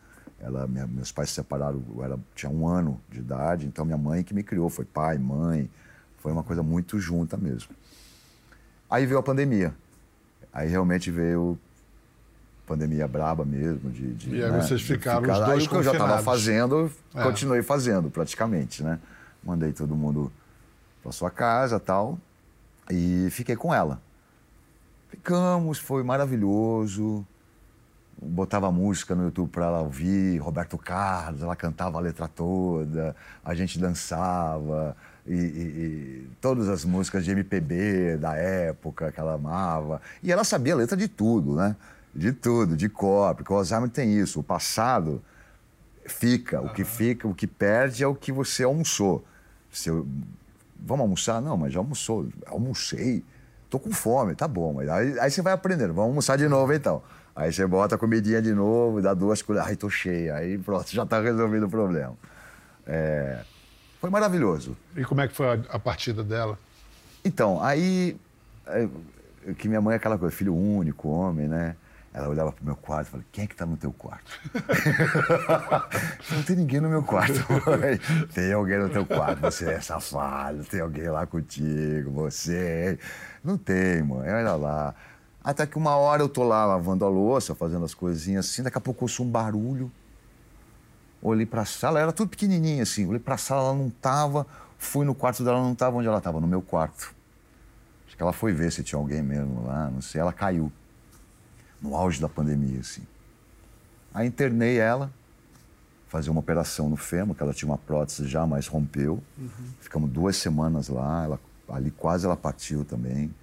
Ela, 0.47 0.65
minha, 0.65 0.87
meus 0.87 1.11
pais 1.11 1.29
se 1.29 1.35
separaram, 1.35 1.83
eu 1.93 2.03
era, 2.03 2.17
tinha 2.33 2.49
um 2.49 2.65
ano 2.65 3.01
de 3.09 3.19
idade, 3.19 3.67
então 3.67 3.83
minha 3.83 3.97
mãe 3.97 4.23
que 4.23 4.33
me 4.33 4.43
criou, 4.43 4.69
foi 4.69 4.85
pai, 4.85 5.17
mãe, 5.17 5.69
foi 6.19 6.31
uma 6.31 6.41
coisa 6.41 6.63
muito 6.63 6.99
junta 6.99 7.35
mesmo. 7.35 7.75
Aí 8.89 9.05
veio 9.05 9.19
a 9.19 9.23
pandemia. 9.23 9.73
Aí 10.53 10.69
realmente 10.69 11.11
veio 11.11 11.59
pandemia 12.65 13.07
braba 13.07 13.43
mesmo. 13.43 13.89
De, 13.89 14.13
de 14.13 14.35
e 14.35 14.43
aí 14.43 14.51
né, 14.51 14.61
vocês 14.61 14.81
ficaram 14.81 15.21
ficar, 15.21 15.33
os 15.33 15.45
dois 15.45 15.63
aí, 15.63 15.67
que 15.67 15.75
eu 15.75 15.83
já 15.83 15.91
estava 15.91 16.21
fazendo, 16.21 16.89
é. 17.13 17.23
continuei 17.23 17.61
fazendo 17.61 18.09
praticamente, 18.09 18.83
né? 18.83 18.99
Mandei 19.43 19.73
todo 19.73 19.95
mundo 19.95 20.31
para 21.03 21.11
sua 21.11 21.29
casa 21.29 21.79
tal. 21.79 22.17
E 22.89 23.27
fiquei 23.31 23.57
com 23.57 23.73
ela. 23.73 24.01
Ficamos, 25.09 25.77
foi 25.77 26.03
maravilhoso. 26.03 27.25
Botava 28.21 28.71
música 28.71 29.13
no 29.15 29.23
YouTube 29.25 29.49
para 29.49 29.65
ela 29.65 29.79
ouvir, 29.81 30.37
Roberto 30.39 30.77
Carlos, 30.77 31.41
ela 31.41 31.55
cantava 31.55 31.97
a 31.97 32.01
letra 32.01 32.27
toda, 32.27 33.15
a 33.43 33.53
gente 33.53 33.77
dançava, 33.79 34.95
e, 35.25 35.33
e- 35.33 35.37
e 35.37 36.29
todas 36.41 36.67
as 36.69 36.83
músicas 36.85 37.23
de 37.25 37.31
MPB 37.31 38.17
da 38.17 38.35
época 38.35 39.11
que 39.11 39.19
ela 39.19 39.33
amava. 39.33 40.01
E 40.23 40.31
ela 40.31 40.43
sabia 40.43 40.73
a 40.73 40.77
letra 40.77 40.95
de 40.97 41.07
tudo, 41.07 41.55
né? 41.55 41.75
De 42.15 42.31
tudo, 42.31 42.75
de 42.75 42.89
cor, 42.89 43.35
porque 43.35 43.51
o 43.53 43.55
Alzheimer 43.57 43.89
tem 43.89 44.17
isso, 44.17 44.39
o 44.39 44.43
passado 44.43 45.21
fica, 46.05 46.61
o 46.61 46.69
que 46.73 46.83
fica, 46.83 47.27
o 47.27 47.35
que 47.35 47.45
perde 47.45 48.03
é 48.03 48.07
o 48.07 48.15
que 48.15 48.31
você 48.31 48.63
almoçou. 48.63 49.23
Se 49.71 49.89
eu- 49.89 50.07
Vamos 50.79 51.01
almoçar? 51.01 51.41
Não, 51.41 51.57
mas 51.57 51.73
já 51.73 51.79
almoçou. 51.79 52.27
Almocei. 52.45 53.23
Tô 53.67 53.79
com 53.79 53.91
fome, 53.91 54.35
tá 54.35 54.47
bom. 54.47 54.73
Mas 54.73 54.87
aí, 54.87 55.19
aí 55.19 55.29
você 55.31 55.41
vai 55.41 55.51
aprendendo. 55.51 55.87
Vamos 55.93 56.09
almoçar 56.09 56.37
de 56.37 56.47
novo 56.47 56.71
então. 56.71 57.01
Aí 57.37 57.53
você 57.53 57.67
bota 57.67 57.93
a 57.93 57.97
comidinha 57.99 58.41
de 58.41 58.51
novo, 58.51 58.99
dá 58.99 59.13
duas 59.13 59.43
colheres. 59.43 59.69
Ai, 59.69 59.75
tô 59.75 59.91
cheia. 59.91 60.33
Aí 60.35 60.57
pronto, 60.57 60.89
já 60.89 61.05
tá 61.05 61.21
resolvido 61.21 61.67
o 61.67 61.69
problema. 61.69 62.15
É, 62.85 63.41
Foi 64.01 64.09
maravilhoso. 64.09 64.75
E 64.95 65.05
como 65.05 65.21
é 65.21 65.27
que 65.27 65.35
foi 65.35 65.45
a, 65.47 65.59
a 65.69 65.77
partida 65.79 66.23
dela? 66.23 66.57
Então, 67.23 67.61
aí. 67.63 68.17
é, 68.65 68.87
que 69.55 69.67
minha 69.67 69.79
mãe 69.79 69.93
é 69.93 69.97
aquela 69.97 70.17
coisa, 70.17 70.35
filho 70.35 70.55
único, 70.55 71.09
homem, 71.09 71.47
né? 71.47 71.75
Ela 72.11 72.29
olhava 72.29 72.51
pro 72.51 72.65
meu 72.65 72.75
quarto 72.75 73.07
e 73.07 73.11
falava: 73.11 73.29
quem 73.31 73.43
é 73.43 73.47
que 73.47 73.55
tá 73.55 73.67
no 73.67 73.77
teu 73.77 73.93
quarto? 73.93 74.31
Não 76.33 76.41
tem 76.41 76.55
ninguém 76.55 76.81
no 76.81 76.89
meu 76.89 77.03
quarto, 77.03 77.45
mãe. 77.51 77.99
Tem 78.33 78.51
alguém 78.51 78.79
no 78.79 78.89
teu 78.89 79.05
quarto, 79.05 79.41
você 79.41 79.69
é 79.69 79.79
safado, 79.79 80.63
tem 80.65 80.81
alguém 80.81 81.07
lá 81.09 81.27
contigo, 81.27 82.09
você. 82.09 82.97
Não 83.43 83.57
tem, 83.57 84.01
mãe, 84.01 84.27
olha 84.31 84.55
lá. 84.55 84.95
Até 85.47 85.65
que 85.65 85.77
uma 85.77 85.95
hora 85.95 86.21
eu 86.21 86.27
tô 86.27 86.43
lá 86.43 86.65
lavando 86.65 87.05
a 87.05 87.07
louça, 87.07 87.55
fazendo 87.55 87.85
as 87.85 87.93
coisinhas 87.93 88.45
assim, 88.45 88.61
daqui 88.61 88.77
a 88.77 88.81
pouco 88.81 88.99
eu 88.99 89.05
ouço 89.05 89.23
um 89.23 89.31
barulho. 89.31 89.89
Olhei 91.21 91.45
pra 91.45 91.63
sala, 91.63 92.01
era 92.01 92.11
tudo 92.11 92.27
pequenininho 92.27 92.83
assim. 92.83 93.07
Olhei 93.07 93.17
pra 93.17 93.37
sala, 93.37 93.69
ela 93.69 93.73
não 93.73 93.89
tava. 93.89 94.45
Fui 94.77 95.05
no 95.05 95.15
quarto 95.15 95.45
dela, 95.45 95.61
não 95.61 95.73
tava 95.73 95.95
onde 95.95 96.05
ela 96.05 96.19
tava, 96.19 96.41
no 96.41 96.47
meu 96.47 96.61
quarto. 96.61 97.15
Acho 98.05 98.17
que 98.17 98.21
ela 98.21 98.33
foi 98.33 98.51
ver 98.51 98.73
se 98.73 98.83
tinha 98.83 98.99
alguém 98.99 99.23
mesmo 99.23 99.65
lá, 99.65 99.89
não 99.89 100.01
sei. 100.01 100.19
Ela 100.19 100.33
caiu. 100.33 100.69
No 101.81 101.95
auge 101.95 102.19
da 102.19 102.27
pandemia, 102.27 102.81
assim. 102.81 103.03
Aí 104.13 104.27
internei 104.27 104.77
ela, 104.79 105.09
fazer 106.09 106.29
uma 106.29 106.41
operação 106.41 106.89
no 106.89 106.97
fêmur, 106.97 107.33
que 107.33 107.41
ela 107.41 107.53
tinha 107.53 107.71
uma 107.71 107.77
prótese 107.77 108.27
já, 108.27 108.45
mas 108.45 108.67
rompeu. 108.67 109.23
Ficamos 109.79 110.09
duas 110.09 110.35
semanas 110.35 110.89
lá, 110.89 111.23
ela, 111.23 111.39
ali 111.69 111.89
quase 111.89 112.25
ela 112.25 112.35
partiu 112.35 112.83
também. 112.83 113.33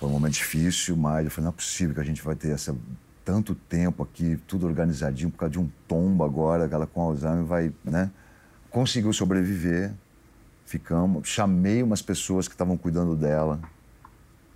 Foi 0.00 0.08
um 0.08 0.12
momento 0.12 0.32
difícil, 0.32 0.96
mas 0.96 1.26
eu 1.26 1.30
falei, 1.30 1.44
não 1.44 1.50
é 1.50 1.54
possível 1.54 1.94
que 1.94 2.00
a 2.00 2.04
gente 2.04 2.22
vai 2.22 2.34
ter 2.34 2.52
essa, 2.52 2.74
tanto 3.22 3.54
tempo 3.54 4.02
aqui, 4.02 4.40
tudo 4.46 4.66
organizadinho, 4.66 5.30
por 5.30 5.36
causa 5.36 5.52
de 5.52 5.58
um 5.58 5.70
tombo 5.86 6.24
agora, 6.24 6.66
ela 6.72 6.86
com 6.86 7.02
Alzheimer 7.02 7.44
vai, 7.44 7.70
né? 7.84 8.10
Conseguiu 8.70 9.12
sobreviver, 9.12 9.92
ficamos, 10.64 11.28
chamei 11.28 11.82
umas 11.82 12.00
pessoas 12.00 12.48
que 12.48 12.54
estavam 12.54 12.78
cuidando 12.78 13.14
dela, 13.14 13.60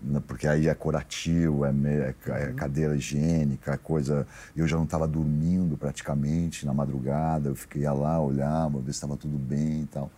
né, 0.00 0.22
porque 0.26 0.48
aí 0.48 0.66
é 0.66 0.74
curativo, 0.74 1.66
é, 1.66 1.70
é 1.70 2.14
é 2.30 2.52
cadeira 2.54 2.96
higiênica, 2.96 3.72
é 3.74 3.76
coisa. 3.76 4.26
Eu 4.56 4.66
já 4.66 4.76
não 4.76 4.84
estava 4.84 5.06
dormindo 5.06 5.76
praticamente 5.76 6.64
na 6.64 6.72
madrugada, 6.72 7.50
eu 7.50 7.54
fiquei 7.54 7.82
lá, 7.82 8.18
olhava, 8.18 8.78
ver 8.78 8.92
se 8.92 8.96
estava 8.96 9.14
tudo 9.14 9.36
bem 9.36 9.82
e 9.82 9.86
tal. 9.92 10.10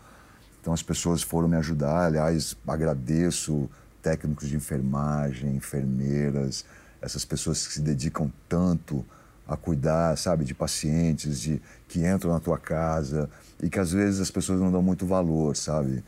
Então 0.61 0.73
as 0.73 0.85
pessoas 0.85 1.21
foram 1.21 1.49
me 1.49 1.57
ajudar, 1.57 2.07
aliás, 2.07 2.57
agradeço 2.65 3.69
técnicos 4.11 4.49
de 4.49 4.55
enfermagem, 4.55 5.57
enfermeiras, 5.57 6.65
essas 7.03 7.25
pessoas 7.25 7.67
que 7.67 7.73
se 7.73 7.81
dedicam 7.81 8.31
tanto 8.49 9.05
a 9.49 9.57
cuidar, 9.57 10.17
sabe, 10.17 10.45
de 10.45 10.55
pacientes, 10.55 11.41
de 11.41 11.61
que 11.89 12.07
entram 12.07 12.31
na 12.33 12.39
tua 12.39 12.57
casa 12.57 13.29
e 13.61 13.69
que 13.69 13.81
às 13.81 13.91
vezes 13.91 14.21
as 14.21 14.31
pessoas 14.31 14.61
não 14.61 14.71
dão 14.71 14.81
muito 14.81 15.05
valor, 15.07 15.57
sabe? 15.57 16.05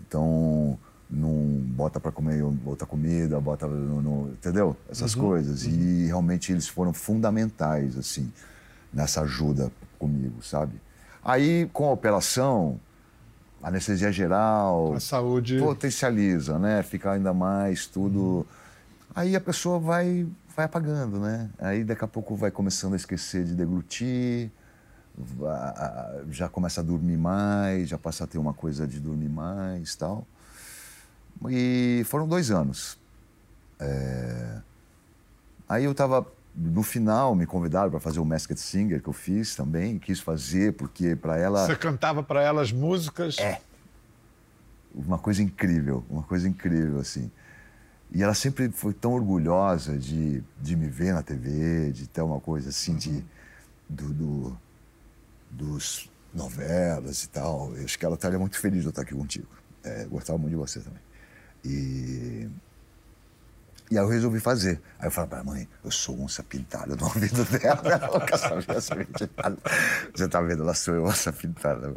Então, 0.00 0.78
não 1.10 1.32
bota 1.74 1.98
para 1.98 2.12
comer 2.12 2.40
outra 2.64 2.86
comida, 2.86 3.40
bota 3.40 3.66
no, 3.66 4.00
no- 4.00 4.28
entendeu? 4.30 4.76
Essas 4.88 5.16
Uhum, 5.16 5.20
coisas. 5.22 5.64
uhum. 5.64 5.72
E 5.72 6.06
realmente 6.06 6.52
eles 6.52 6.68
foram 6.68 6.92
fundamentais 6.92 7.98
assim 7.98 8.32
nessa 8.92 9.22
ajuda 9.22 9.72
comigo, 9.98 10.40
sabe? 10.40 10.80
Aí 11.24 11.68
com 11.72 11.88
a 11.88 11.92
operação, 11.92 12.78
anestesia 13.62 14.10
geral, 14.12 14.94
A 14.94 15.00
saúde. 15.00 15.58
potencializa, 15.58 16.58
né? 16.58 16.82
Fica 16.82 17.12
ainda 17.12 17.32
mais 17.34 17.86
tudo. 17.86 18.46
Aí 19.14 19.34
a 19.36 19.40
pessoa 19.40 19.78
vai 19.78 20.26
vai 20.56 20.64
apagando, 20.66 21.18
né? 21.20 21.48
Aí 21.58 21.84
daqui 21.84 22.04
a 22.04 22.08
pouco 22.08 22.34
vai 22.36 22.50
começando 22.50 22.92
a 22.94 22.96
esquecer 22.96 23.44
de 23.44 23.54
deglutir, 23.54 24.50
já 26.30 26.48
começa 26.48 26.80
a 26.80 26.84
dormir 26.84 27.16
mais, 27.16 27.88
já 27.88 27.98
passa 27.98 28.24
a 28.24 28.26
ter 28.26 28.38
uma 28.38 28.52
coisa 28.52 28.86
de 28.86 28.98
dormir 29.00 29.28
mais, 29.28 29.94
tal. 29.94 30.26
E 31.48 32.02
foram 32.06 32.26
dois 32.28 32.50
anos. 32.50 32.98
É, 33.78 34.58
Aí 35.68 35.84
eu 35.84 35.92
estava 35.92 36.26
no 36.54 36.82
final 36.82 37.34
me 37.34 37.46
convidaram 37.46 37.90
para 37.90 38.00
fazer 38.00 38.20
o 38.20 38.24
Masked 38.24 38.58
Singer 38.58 39.02
que 39.02 39.08
eu 39.08 39.12
fiz 39.12 39.54
também, 39.54 39.98
quis 39.98 40.20
fazer 40.20 40.72
porque 40.74 41.14
para 41.16 41.38
ela 41.38 41.66
Você 41.66 41.76
cantava 41.76 42.22
para 42.22 42.42
ela 42.42 42.60
as 42.62 42.72
músicas? 42.72 43.38
É. 43.38 43.60
uma 44.94 45.18
coisa 45.18 45.42
incrível, 45.42 46.04
uma 46.10 46.22
coisa 46.22 46.48
incrível, 46.48 46.98
assim. 47.00 47.30
E 48.12 48.22
ela 48.22 48.34
sempre 48.34 48.68
foi 48.72 48.92
tão 48.92 49.12
orgulhosa 49.12 49.96
de, 49.96 50.42
de 50.60 50.74
me 50.74 50.88
ver 50.88 51.14
na 51.14 51.22
TV, 51.22 51.92
de 51.92 52.08
ter 52.08 52.22
uma 52.22 52.40
coisa 52.40 52.70
assim, 52.70 52.96
de, 52.96 53.24
do, 53.88 54.12
do- 54.12 54.58
dos 55.48 56.10
novelas 56.34 57.22
e 57.24 57.28
tal. 57.28 57.72
Eu 57.76 57.84
acho 57.84 57.96
que 57.98 58.04
ela 58.04 58.16
estaria 58.16 58.38
muito 58.38 58.58
feliz 58.58 58.80
de 58.80 58.86
eu 58.86 58.90
estar 58.90 59.02
aqui 59.02 59.14
contigo. 59.14 59.46
É, 59.84 60.04
gostava 60.06 60.38
muito 60.38 60.50
de 60.50 60.56
você 60.56 60.80
também. 60.80 61.00
E, 61.64 62.48
e 63.90 63.98
aí 63.98 64.04
eu 64.04 64.08
resolvi 64.08 64.38
fazer. 64.38 64.80
Aí 64.98 65.08
eu 65.08 65.10
falei 65.10 65.30
pra 65.30 65.42
mãe, 65.42 65.68
eu 65.84 65.90
sou 65.90 66.20
onça 66.22 66.42
pintada 66.42 66.94
no 66.94 67.04
ouvido 67.04 67.44
dela. 67.44 67.82
Ela 68.02 68.20
quer 68.24 68.38
saber 68.38 68.76
essa 68.76 68.94
mentira. 68.94 69.30
Você 70.14 70.28
tá 70.28 70.40
vendo, 70.40 70.62
ela 70.62 70.74
sou 70.74 70.94
eu, 70.94 71.04
onça 71.04 71.32
pintada. 71.32 71.88
mãe. 71.88 71.96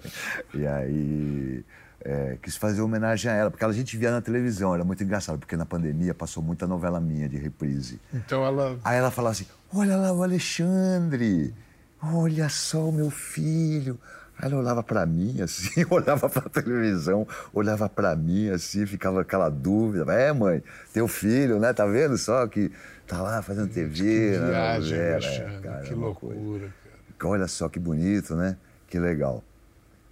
E 0.56 0.66
aí 0.66 1.66
é, 2.04 2.38
quis 2.42 2.58
fazer 2.58 2.82
homenagem 2.82 3.32
a 3.32 3.36
ela, 3.36 3.52
porque 3.52 3.64
a 3.64 3.72
gente 3.72 3.96
via 3.96 4.12
na 4.12 4.22
televisão, 4.22 4.74
era 4.74 4.84
muito 4.84 5.04
engraçado, 5.04 5.40
porque 5.40 5.56
na 5.56 5.66
pandemia 5.66 6.14
passou 6.14 6.44
muita 6.44 6.68
novela 6.68 7.00
minha 7.00 7.30
de 7.30 7.38
reprise. 7.38 8.00
Então 8.14 8.46
ela. 8.46 8.78
Aí 8.84 8.98
ela 8.98 9.10
falava 9.10 9.32
assim: 9.32 9.46
Olha 9.74 9.96
lá 9.96 10.12
o 10.12 10.22
Alexandre, 10.22 11.54
olha 12.02 12.50
só 12.50 12.90
o 12.90 12.92
meu 12.92 13.10
filho. 13.10 14.00
Ela 14.44 14.58
olhava 14.58 14.84
pra 14.84 15.06
mim 15.06 15.42
assim, 15.42 15.86
olhava 15.90 16.30
pra 16.30 16.42
televisão, 16.50 17.26
olhava 17.54 17.88
pra 17.88 18.14
mim 18.14 18.50
assim, 18.50 18.86
ficava 18.86 19.22
aquela 19.22 19.48
dúvida: 19.48 20.12
É, 20.12 20.34
mãe, 20.34 20.62
teu 20.92 21.08
filho, 21.08 21.60
né? 21.60 21.72
Tá 21.72 21.86
vendo 21.86 22.18
só 22.18 22.46
que 22.48 22.70
tá 23.08 23.22
lá 23.22 23.42
fazendo 23.42 23.72
TV, 23.72 24.38
na 24.38 24.48
viagem, 24.48 24.98
novela, 24.98 25.16
Alexandre, 25.16 25.56
é, 25.56 25.60
cara, 25.62 25.82
que 25.84 25.94
loucura, 25.94 26.74
coisa. 27.18 27.34
Olha 27.36 27.48
só 27.48 27.70
que 27.70 27.80
bonito, 27.80 28.36
né? 28.36 28.58
Que 28.90 29.00
legal. 29.00 29.42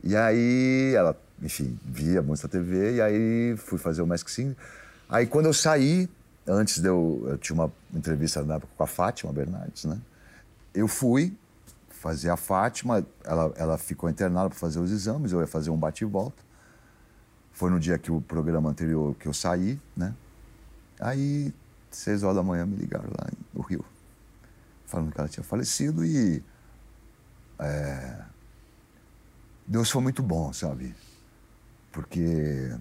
E 0.02 0.15
aí 0.15 0.94
ela, 0.96 1.15
enfim, 1.41 1.78
via 1.84 2.22
muita 2.22 2.48
TV 2.48 2.96
e 2.96 3.02
aí 3.02 3.56
fui 3.58 3.78
fazer 3.78 4.02
o 4.02 4.08
Mask 4.08 4.30
Singer. 4.30 4.56
Aí 5.10 5.28
quando 5.28 5.48
eu 5.48 5.54
saí, 5.54 6.10
antes 6.48 6.80
de 6.80 6.88
eu, 6.88 7.26
eu 7.28 7.38
tinha 7.38 7.54
uma 7.54 7.70
entrevista 7.94 8.41
na 8.44 8.56
época 8.56 8.72
com 8.78 8.84
a 8.84 8.88
Fátima 8.88 9.34
Bernardes, 9.34 9.84
né? 9.84 10.00
Eu 10.74 10.88
fui 10.88 11.36
fazer 12.01 12.31
a 12.31 12.35
Fátima, 12.35 13.05
ela, 13.23 13.53
ela 13.55 13.77
ficou 13.77 14.09
internada 14.09 14.49
para 14.49 14.57
fazer 14.57 14.79
os 14.79 14.89
exames, 14.89 15.31
eu 15.31 15.39
ia 15.39 15.45
fazer 15.45 15.69
um 15.69 15.77
bate 15.77 16.03
e 16.03 16.07
volta. 16.07 16.43
Foi 17.51 17.69
no 17.69 17.79
dia 17.79 17.95
que 17.99 18.11
o 18.11 18.19
programa 18.19 18.71
anterior 18.71 19.13
que 19.13 19.27
eu 19.27 19.33
saí, 19.33 19.79
né? 19.95 20.15
Aí, 20.99 21.53
seis 21.91 22.23
horas 22.23 22.37
da 22.37 22.43
manhã, 22.43 22.65
me 22.65 22.75
ligaram 22.75 23.07
lá 23.07 23.29
no 23.53 23.61
Rio, 23.61 23.85
falando 24.83 25.11
que 25.11 25.19
ela 25.19 25.29
tinha 25.29 25.43
falecido 25.43 26.03
e 26.03 26.43
é, 27.59 28.25
Deus 29.67 29.91
foi 29.91 30.01
muito 30.01 30.23
bom, 30.23 30.51
sabe? 30.51 30.95
Porque 31.91 32.75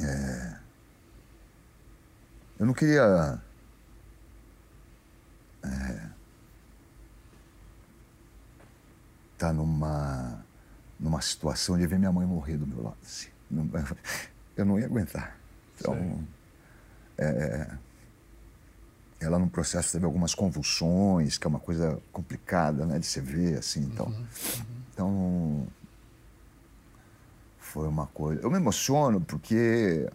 é, 0.00 0.56
eu 2.58 2.66
não 2.66 2.74
queria 2.74 3.40
é, 5.62 6.11
estar 9.42 9.52
numa 9.52 10.44
numa 10.98 11.20
situação 11.20 11.76
de 11.76 11.84
ver 11.84 11.98
minha 11.98 12.12
mãe 12.12 12.24
morrer 12.24 12.56
do 12.56 12.66
meu 12.66 12.84
lado. 12.84 12.96
Assim. 13.02 13.28
Eu 14.56 14.64
não 14.64 14.78
ia 14.78 14.86
aguentar. 14.86 15.36
Então, 15.74 16.22
é, 17.18 17.68
ela 19.18 19.38
no 19.38 19.50
processo 19.50 19.90
teve 19.92 20.04
algumas 20.04 20.32
convulsões, 20.32 21.36
que 21.36 21.46
é 21.46 21.50
uma 21.50 21.58
coisa 21.58 22.00
complicada, 22.12 22.86
né, 22.86 23.00
de 23.00 23.06
se 23.06 23.20
ver 23.20 23.58
assim, 23.58 23.80
então. 23.80 24.14
Então 24.92 25.66
foi 27.58 27.88
uma 27.88 28.06
coisa. 28.06 28.40
Eu 28.42 28.50
me 28.50 28.58
emociono 28.58 29.20
porque 29.20 30.08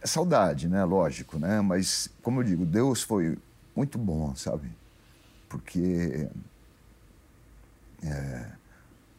é 0.00 0.06
saudade, 0.06 0.68
né, 0.68 0.82
lógico, 0.84 1.38
né, 1.38 1.60
mas 1.60 2.08
como 2.22 2.40
eu 2.40 2.44
digo, 2.44 2.64
Deus 2.64 3.02
foi 3.02 3.36
muito 3.76 3.98
bom, 3.98 4.34
sabe? 4.34 4.70
Porque 5.48 6.30
é, 8.04 8.46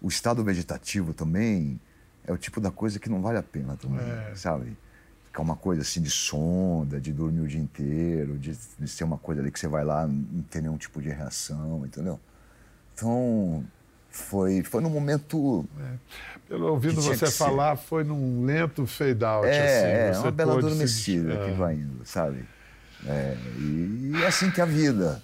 o 0.01 0.07
estado 0.07 0.43
vegetativo 0.43 1.13
também 1.13 1.79
é 2.25 2.31
o 2.31 2.37
tipo 2.37 2.59
da 2.61 2.71
coisa 2.71 2.99
que 2.99 3.09
não 3.09 3.21
vale 3.21 3.37
a 3.37 3.43
pena 3.43 3.75
também, 3.77 3.99
É. 4.05 4.33
sabe? 4.35 4.77
Ficar 5.25 5.41
uma 5.43 5.55
coisa 5.55 5.81
assim 5.81 6.01
de 6.01 6.09
sonda, 6.09 6.99
de 6.99 7.11
dormir 7.13 7.41
o 7.41 7.47
dia 7.47 7.59
inteiro, 7.59 8.37
de, 8.37 8.57
de 8.79 8.87
ser 8.87 9.03
uma 9.05 9.17
coisa 9.17 9.41
ali 9.41 9.51
que 9.51 9.59
você 9.59 9.67
vai 9.67 9.83
lá 9.85 10.05
não 10.07 10.41
tem 10.43 10.61
nenhum 10.63 10.77
tipo 10.77 11.01
de 11.01 11.09
reação, 11.09 11.85
entendeu? 11.85 12.19
Então, 12.93 13.63
foi, 14.09 14.61
foi 14.61 14.81
num 14.81 14.89
momento. 14.89 15.65
Pelo 16.49 16.67
ouvindo 16.71 16.95
que 16.95 17.01
tinha 17.01 17.15
você 17.15 17.25
que 17.25 17.31
ser. 17.31 17.37
falar, 17.37 17.77
foi 17.77 18.03
num 18.03 18.43
lento 18.43 18.85
fade 18.85 19.23
out. 19.23 19.47
É, 19.47 20.09
assim. 20.09 20.17
é 20.17 20.21
uma 20.21 20.31
bela 20.31 20.51
pôde 20.53 20.63
se- 20.63 20.67
adormecida 20.73 21.37
que 21.37 21.49
é. 21.51 21.53
vai 21.53 21.75
indo, 21.75 22.05
sabe? 22.05 22.45
É, 23.07 23.37
e 23.57 24.11
é 24.21 24.27
assim 24.27 24.51
que 24.51 24.59
é 24.59 24.63
a 24.63 24.67
vida. 24.67 25.23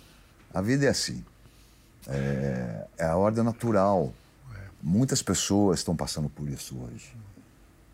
A 0.54 0.62
vida 0.62 0.86
é 0.86 0.90
assim. 0.90 1.24
É, 2.08 2.88
é 2.98 3.06
a 3.06 3.16
ordem 3.18 3.44
natural. 3.44 4.14
Muitas 4.82 5.22
pessoas 5.22 5.80
estão 5.80 5.96
passando 5.96 6.30
por 6.30 6.48
isso 6.48 6.78
hoje. 6.78 7.16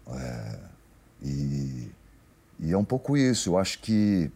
É, 0.08 0.60
e, 1.21 1.91
e 2.60 2.71
é 2.71 2.78
um 2.78 2.86
pouco 2.86 3.17
isso. 3.17 3.49
Eu 3.49 3.58
acho 3.58 3.80
que 3.80 4.32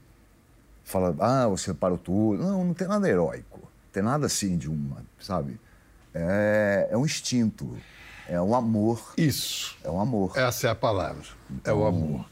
fala, 0.84 1.16
ah, 1.20 1.48
você 1.48 1.74
parou 1.74 1.98
tudo. 1.98 2.44
Não, 2.44 2.66
não 2.66 2.74
tem 2.74 2.88
nada 2.88 3.08
heróico. 3.08 3.60
Não 3.60 3.92
tem 3.92 4.04
nada 4.04 4.26
assim 4.26 4.58
de 4.58 4.70
uma, 4.70 5.04
sabe? 5.20 5.60
É, 6.14 6.88
é 6.92 6.98
um 6.98 7.06
instinto. 7.06 7.78
É 8.28 8.42
um 8.42 8.56
amor. 8.56 9.14
Isso. 9.18 9.78
É 9.84 9.90
um 9.90 10.00
amor. 10.00 10.32
Essa 10.36 10.68
é 10.68 10.70
a 10.72 10.76
palavra. 10.76 11.24
É 11.64 11.72
o 11.72 11.86
amor. 11.86 12.26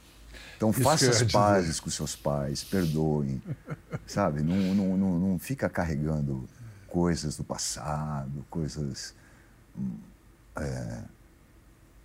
Então 0.58 0.72
Isso 0.72 0.82
faça 0.82 1.10
as 1.10 1.24
pazes 1.24 1.80
com 1.80 1.90
seus 1.90 2.16
pais, 2.16 2.64
perdoem, 2.64 3.42
sabe? 4.08 4.42
Não, 4.42 4.56
não, 4.74 4.98
não, 4.98 5.20
não 5.20 5.40
fica 5.40 5.70
carregando 5.70 6.48
coisas 6.88 7.36
do 7.38 7.44
passado, 7.44 8.46
coisas. 8.50 9.14
hum, 9.78 9.98
é, 10.58 11.02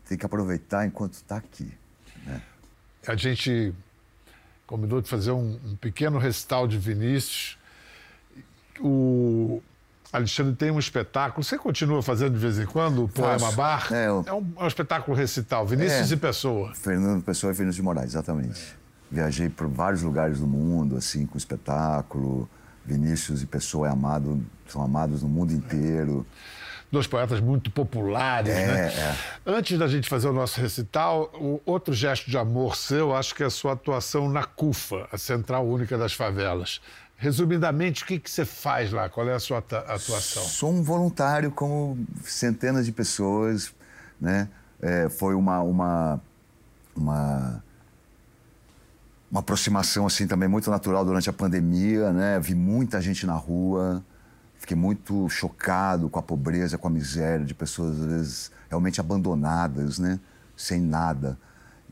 tem 0.09 0.19
que 0.19 0.27
aproveitar 0.27 0.85
enquanto 0.87 1.15
está 1.15 1.37
aqui. 1.37 1.73
Né? 2.27 2.43
A 3.07 3.15
gente 3.15 3.73
combinou 4.67 5.01
de 5.01 5.09
fazer 5.09 5.31
um, 5.31 5.59
um 5.65 5.77
pequeno 5.77 6.19
recital 6.19 6.67
de 6.67 6.77
Vinícius. 6.79 7.57
O 8.81 9.63
Alexandre 10.13 10.55
tem 10.57 10.71
um 10.71 10.79
espetáculo. 10.79 11.45
Você 11.45 11.57
continua 11.59 12.03
fazendo 12.03 12.33
de 12.35 12.39
vez 12.41 12.59
em 12.59 12.67
quando 12.67 13.05
o 13.05 13.09
Poema 13.09 13.39
Faço. 13.39 13.57
Bar? 13.57 13.93
É, 13.93 14.09
eu- 14.09 14.25
É 14.27 14.33
um, 14.33 14.53
é 14.59 14.65
um 14.65 14.67
espetáculo 14.67 15.17
recital. 15.17 15.67
Vinícius 15.67 16.11
É. 16.11 16.15
e 16.15 16.17
Pessoa. 16.17 16.75
Fernando 16.75 17.23
Pessoa 17.23 17.53
e 17.53 17.55
Vinícius 17.55 17.77
de 17.77 17.83
Moraes, 17.83 18.11
exatamente. 18.11 18.77
Viajei 19.11 19.49
por 19.49 19.69
vários 19.69 20.03
lugares 20.03 20.39
do 20.41 20.47
mundo, 20.47 20.97
assim, 20.97 21.27
com 21.27 21.37
espetáculo. 21.39 22.49
Vinícius 22.85 23.43
e 23.43 23.47
Pessoa 23.47 23.89
é 23.89 23.91
amado, 23.91 24.45
são 24.69 24.83
amados 24.83 25.23
no 25.23 25.29
mundo 25.29 25.53
inteiro. 25.53 26.27
Dois 26.91 27.07
poetas 27.07 27.39
muito 27.41 27.71
populares, 27.71 28.53
É, 28.53 28.67
né? 28.67 28.93
é. 28.93 29.17
Antes 29.47 29.79
da 29.79 29.87
gente 29.87 30.09
fazer 30.09 30.29
o 30.29 30.33
nosso 30.33 30.61
recital, 30.61 31.31
o 31.35 31.61
outro 31.65 31.95
gesto 31.95 32.29
de 32.29 32.37
amor 32.37 32.75
seu, 32.75 33.15
acho 33.15 33.33
que 33.35 33.45
é 33.45 33.47
a 33.47 33.51
sua 33.51 33.75
atuação 33.75 34.29
na 34.29 34.43
CUFA, 34.43 35.07
a 35.13 35.17
Central 35.17 35.65
Única 35.69 35.97
das 35.97 36.13
Favelas. 36.13 36.81
Resumidamente, 37.17 38.03
o 38.03 38.07
que, 38.07 38.19
que 38.19 38.31
você 38.31 38.45
faz 38.45 38.91
lá? 38.91 39.09
Qual 39.09 39.29
é 39.29 39.35
a 39.35 39.39
sua 39.39 39.59
atuação? 39.59 40.43
Sou 40.43 40.73
um 40.73 40.83
voluntário 40.83 41.51
como 41.53 41.97
centenas 42.25 42.87
de 42.87 42.93
pessoas, 42.93 43.73
né? 44.21 44.49
É, 44.83 45.09
foi 45.11 45.35
uma, 45.35 45.61
uma, 45.61 46.21
uma, 46.97 47.63
uma 49.31 49.41
aproximação 49.41 50.07
assim 50.07 50.27
também 50.27 50.49
muito 50.49 50.71
natural 50.71 51.05
durante 51.05 51.31
a 51.31 51.33
pandemia, 51.33 52.13
né? 52.13 52.41
Vi 52.41 52.55
muita 52.55 53.01
gente 53.01 53.27
na 53.27 53.35
rua, 53.35 54.05
fiquei 54.59 54.77
muito 54.77 55.29
chocado 55.29 56.09
com 56.09 56.19
a 56.19 56.23
pobreza, 56.23 56.77
com 56.77 56.89
a 56.89 56.91
miséria 56.91 57.45
de 57.45 57.55
pessoas 57.55 58.01
às 58.01 58.07
vezes 58.07 58.53
realmente 58.69 59.01
abandonadas, 59.01 59.99
né? 59.99 60.19
Sem 60.57 60.81
nada 60.81 61.39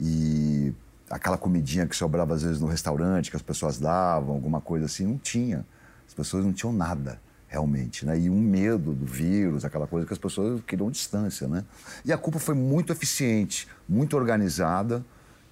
e 0.01 0.73
aquela 1.11 1.37
comidinha 1.37 1.87
que 1.87 1.97
sobrava 1.97 2.35
às 2.35 2.43
vezes 2.43 2.61
no 2.61 2.67
restaurante 2.67 3.31
que 3.31 3.37
as 3.37 3.43
pessoas 3.43 3.79
davam, 3.79 4.35
alguma 4.35 4.61
coisa 4.61 4.87
assim, 4.87 5.07
não 5.07 5.19
tinha. 5.19 5.65
As 6.07 6.15
pessoas 6.15 6.45
não 6.45 6.53
tinham 6.53 6.73
nada 6.73 7.21
realmente, 7.49 8.05
né? 8.05 8.19
E 8.19 8.31
um 8.31 8.41
medo 8.41 8.93
do 8.93 9.07
vírus, 9.07 9.65
aquela 9.65 9.87
coisa 9.87 10.07
que 10.07 10.13
as 10.13 10.19
pessoas 10.19 10.61
queriam 10.67 10.91
distância, 10.91 11.49
né? 11.49 11.65
E 12.05 12.13
a 12.13 12.19
culpa 12.19 12.39
foi 12.39 12.55
muito 12.55 12.93
eficiente, 12.93 13.67
muito 13.89 14.17
organizada, 14.17 15.05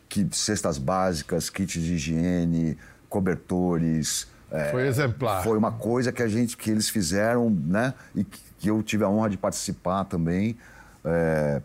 que 0.08 0.26
cestas 0.32 0.78
básicas, 0.78 1.50
kits 1.50 1.72
de 1.82 1.94
higiene, 1.94 2.76
cobertores. 3.08 4.26
é, 4.50 4.70
Foi 4.70 4.86
exemplar. 4.86 5.42
Foi 5.42 5.56
uma 5.58 5.72
coisa 5.72 6.12
que 6.12 6.22
a 6.22 6.28
gente, 6.28 6.56
que 6.56 6.70
eles 6.70 6.88
fizeram, 6.88 7.50
né? 7.50 7.94
E 8.14 8.24
que, 8.24 8.40
eu 8.68 8.82
tive 8.82 9.04
a 9.04 9.08
honra 9.08 9.28
de 9.30 9.36
participar 9.36 10.04
também. 10.04 10.56
é, 11.04 11.60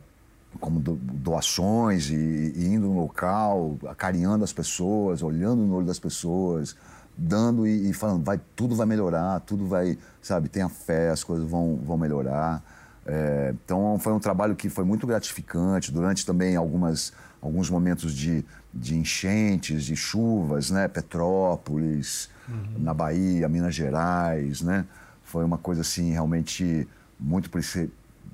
como 0.59 0.79
do- 0.79 0.95
doações 1.01 2.09
e, 2.09 2.13
e 2.55 2.65
indo 2.67 2.87
no 2.87 2.99
local, 2.99 3.77
acarinhando 3.87 4.43
as 4.43 4.51
pessoas, 4.53 5.23
olhando 5.23 5.63
no 5.63 5.75
olho 5.77 5.85
das 5.85 5.97
pessoas, 5.97 6.75
dando 7.17 7.65
e, 7.65 7.89
e 7.89 7.93
falando, 7.93 8.23
vai, 8.23 8.39
tudo 8.55 8.75
vai 8.75 8.85
melhorar, 8.85 9.39
tudo 9.39 9.65
vai, 9.65 9.97
sabe, 10.21 10.49
tenha 10.49 10.67
fé, 10.69 11.09
as 11.09 11.23
coisas 11.23 11.49
vão, 11.49 11.79
vão 11.83 11.97
melhorar. 11.97 12.61
É, 13.05 13.53
então 13.63 13.97
foi 13.97 14.13
um 14.13 14.19
trabalho 14.19 14.55
que 14.55 14.69
foi 14.69 14.83
muito 14.83 15.07
gratificante 15.07 15.91
durante 15.91 16.25
também 16.25 16.55
algumas, 16.55 17.13
alguns 17.41 17.69
momentos 17.69 18.13
de, 18.13 18.45
de 18.73 18.95
enchentes, 18.95 19.83
de 19.85 19.95
chuvas, 19.95 20.69
né? 20.69 20.87
Petrópolis, 20.87 22.29
na 22.77 22.93
Bahia, 22.93 23.47
Minas 23.49 23.73
Gerais, 23.73 24.61
né? 24.61 24.85
Foi 25.23 25.43
uma 25.45 25.57
coisa 25.57 25.81
assim 25.81 26.11
realmente 26.11 26.87
muito 27.19 27.49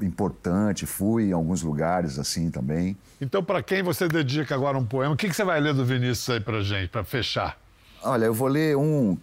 importante. 0.02 0.86
Fui 0.86 1.30
em 1.30 1.32
alguns 1.32 1.62
lugares 1.62 2.18
assim 2.20 2.50
também. 2.50 2.98
Então, 3.22 3.44
para 3.44 3.62
quem 3.64 3.82
você 3.84 4.08
dedica 4.08 4.54
agora 4.56 4.78
um 4.78 4.86
poema, 4.86 5.14
o 5.14 5.18
que, 5.18 5.28
que 5.30 5.36
você 5.36 5.44
vai 5.44 5.60
ler 5.60 5.74
do 5.74 5.86
Vinícius 5.86 6.30
aí 6.30 6.40
pra 6.40 6.62
gente, 6.62 6.90
para 6.90 7.04
fechar? 7.04 7.60
Olha, 8.04 8.26
eu 8.26 8.34
vou 8.34 8.48
ler 8.48 8.76
um. 8.78 9.18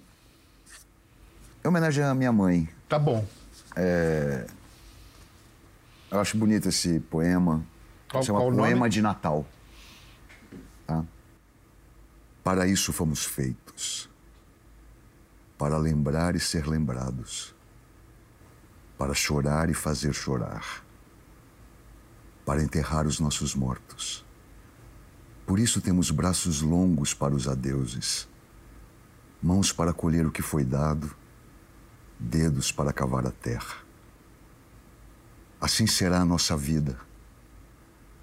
Em 1.64 1.68
homenagem 1.68 2.04
à 2.04 2.14
minha 2.14 2.32
mãe. 2.32 2.68
Tá 2.88 2.98
bom. 2.98 3.24
É... 3.76 4.46
Eu 6.10 6.20
acho 6.20 6.36
bonito 6.36 6.68
esse 6.68 7.00
poema. 7.00 7.62
Qual- 8.10 8.22
Chama 8.22 8.38
qual 8.38 8.48
o 8.48 8.50
nome? 8.52 8.62
Poema 8.62 8.88
de 8.88 9.02
Natal. 9.02 9.44
Tá? 10.86 11.04
Para 12.42 12.66
isso 12.66 12.92
fomos 12.92 13.24
feitos. 13.24 14.10
Para 15.56 15.78
lembrar 15.78 16.36
e 16.36 16.40
ser 16.40 16.66
lembrados. 16.66 17.54
Para 18.98 19.14
chorar 19.14 19.70
e 19.70 19.74
fazer 19.74 20.12
chorar. 20.12 20.84
Para 22.44 22.62
enterrar 22.62 23.06
os 23.06 23.18
nossos 23.18 23.54
mortos. 23.54 24.24
Por 25.46 25.58
isso 25.58 25.80
temos 25.80 26.10
braços 26.10 26.62
longos 26.62 27.12
para 27.12 27.34
os 27.34 27.46
adeuses, 27.46 28.26
mãos 29.42 29.70
para 29.72 29.92
colher 29.92 30.26
o 30.26 30.32
que 30.32 30.40
foi 30.40 30.64
dado, 30.64 31.14
dedos 32.18 32.72
para 32.72 32.94
cavar 32.94 33.26
a 33.26 33.30
terra. 33.30 33.76
Assim 35.60 35.86
será 35.86 36.20
a 36.20 36.24
nossa 36.24 36.56
vida. 36.56 36.98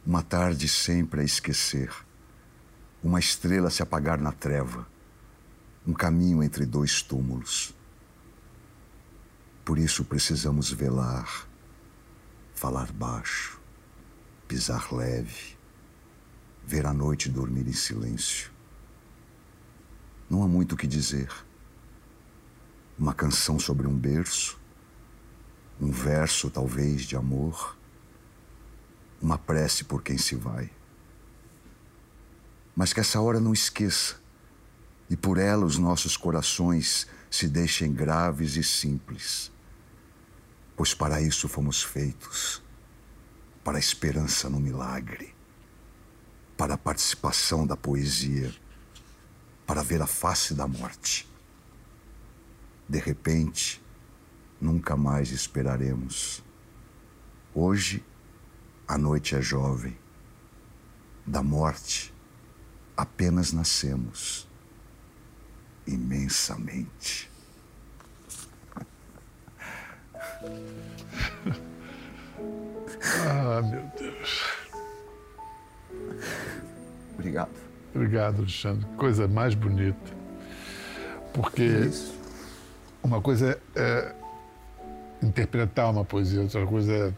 Uma 0.04 0.24
tarde 0.24 0.68
sempre 0.68 1.22
a 1.22 1.24
esquecer, 1.24 1.92
uma 3.04 3.20
estrela 3.20 3.70
se 3.70 3.82
apagar 3.82 4.20
na 4.20 4.32
treva, 4.32 4.88
um 5.86 5.94
caminho 5.94 6.44
entre 6.44 6.66
dois 6.66 7.02
túmulos. 7.02 7.76
Por 9.66 9.80
isso 9.80 10.06
precisamos 10.06 10.72
velar, 10.72 11.48
falar 12.54 12.92
baixo, 12.92 13.60
pisar 14.48 14.94
leve, 14.94 15.58
ver 16.64 16.86
a 16.86 16.94
noite 16.94 17.30
dormir 17.30 17.68
em 17.68 17.74
silêncio. 17.74 18.52
Não 20.30 20.44
há 20.44 20.48
muito 20.48 20.74
o 20.74 20.78
que 20.78 20.88
dizer. 20.88 21.30
Uma 22.98 23.14
canção 23.14 23.58
sobre 23.58 23.88
um 23.88 23.98
berço, 23.98 24.60
um 25.80 25.90
verso 25.90 26.52
talvez 26.52 27.02
de 27.02 27.16
amor, 27.16 27.76
uma 29.20 29.38
prece 29.38 29.84
por 29.84 30.04
quem 30.04 30.18
se 30.18 30.36
vai. 30.36 30.70
Mas 32.76 32.94
que 32.94 33.00
essa 33.00 33.20
hora 33.20 33.40
não 33.40 33.54
esqueça 33.54 34.16
e 35.10 35.18
por 35.18 35.38
ela 35.38 35.66
os 35.66 35.78
nossos 35.78 36.16
corações 36.16 37.08
se 37.30 37.48
deixem 37.48 37.94
graves 37.94 38.56
e 38.56 38.64
simples, 38.64 39.52
pois 40.76 40.94
para 40.94 41.22
isso 41.22 41.48
fomos 41.48 41.84
feitos 41.84 42.62
para 43.64 43.78
a 43.78 43.80
esperança 43.80 44.50
no 44.50 44.60
milagre, 44.60 45.36
para 46.58 46.74
a 46.74 46.78
participação 46.78 47.66
da 47.66 47.78
poesia, 47.78 48.54
para 49.68 49.84
ver 49.84 50.02
a 50.02 50.08
face 50.08 50.54
da 50.54 50.68
morte. 50.68 51.30
De 52.88 53.00
repente, 53.00 53.82
nunca 54.60 54.98
mais 54.98 55.32
esperaremos. 55.32 56.44
Hoje, 57.54 58.04
a 58.88 58.98
noite 58.98 59.36
é 59.36 59.42
jovem. 59.42 59.98
Da 61.26 61.44
morte, 61.44 62.11
apenas 63.02 63.52
nascemos 63.52 64.48
imensamente. 65.88 67.30
Ah, 73.28 73.62
meu 73.64 73.84
Deus. 73.98 74.44
Obrigado. 77.16 77.50
Obrigado, 77.96 78.40
Alexandre. 78.40 78.86
Coisa 78.96 79.28
mais 79.28 79.56
bonita. 79.56 80.12
Porque 81.34 81.90
uma 83.02 83.22
coisa 83.22 83.60
é 83.76 84.16
interpretar 85.22 85.90
uma 85.90 86.06
poesia, 86.06 86.42
outra 86.42 86.66
coisa 86.66 86.94
é 86.94 87.14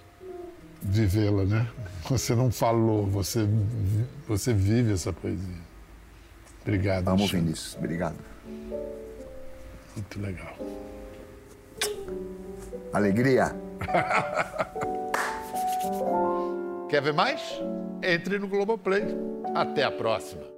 vivê-la, 0.82 1.44
né? 1.44 1.68
Você 2.10 2.36
não 2.36 2.52
falou, 2.52 3.08
você, 3.08 3.48
você 4.28 4.54
vive 4.54 4.94
essa 4.94 5.12
poesia. 5.12 5.73
Obrigado. 6.64 7.07
Amo 7.07 7.20
Alexandre. 7.24 7.41
Vinícius. 7.41 7.76
Obrigado. 7.78 8.16
Muito 9.95 10.20
legal. 10.20 10.57
Alegria. 12.93 13.55
Quer 16.89 17.01
ver 17.01 17.14
mais? 17.14 17.41
Entre 18.01 18.39
no 18.39 18.47
Globoplay. 18.47 19.03
Até 19.55 19.84
a 19.84 19.91
próxima. 19.91 20.53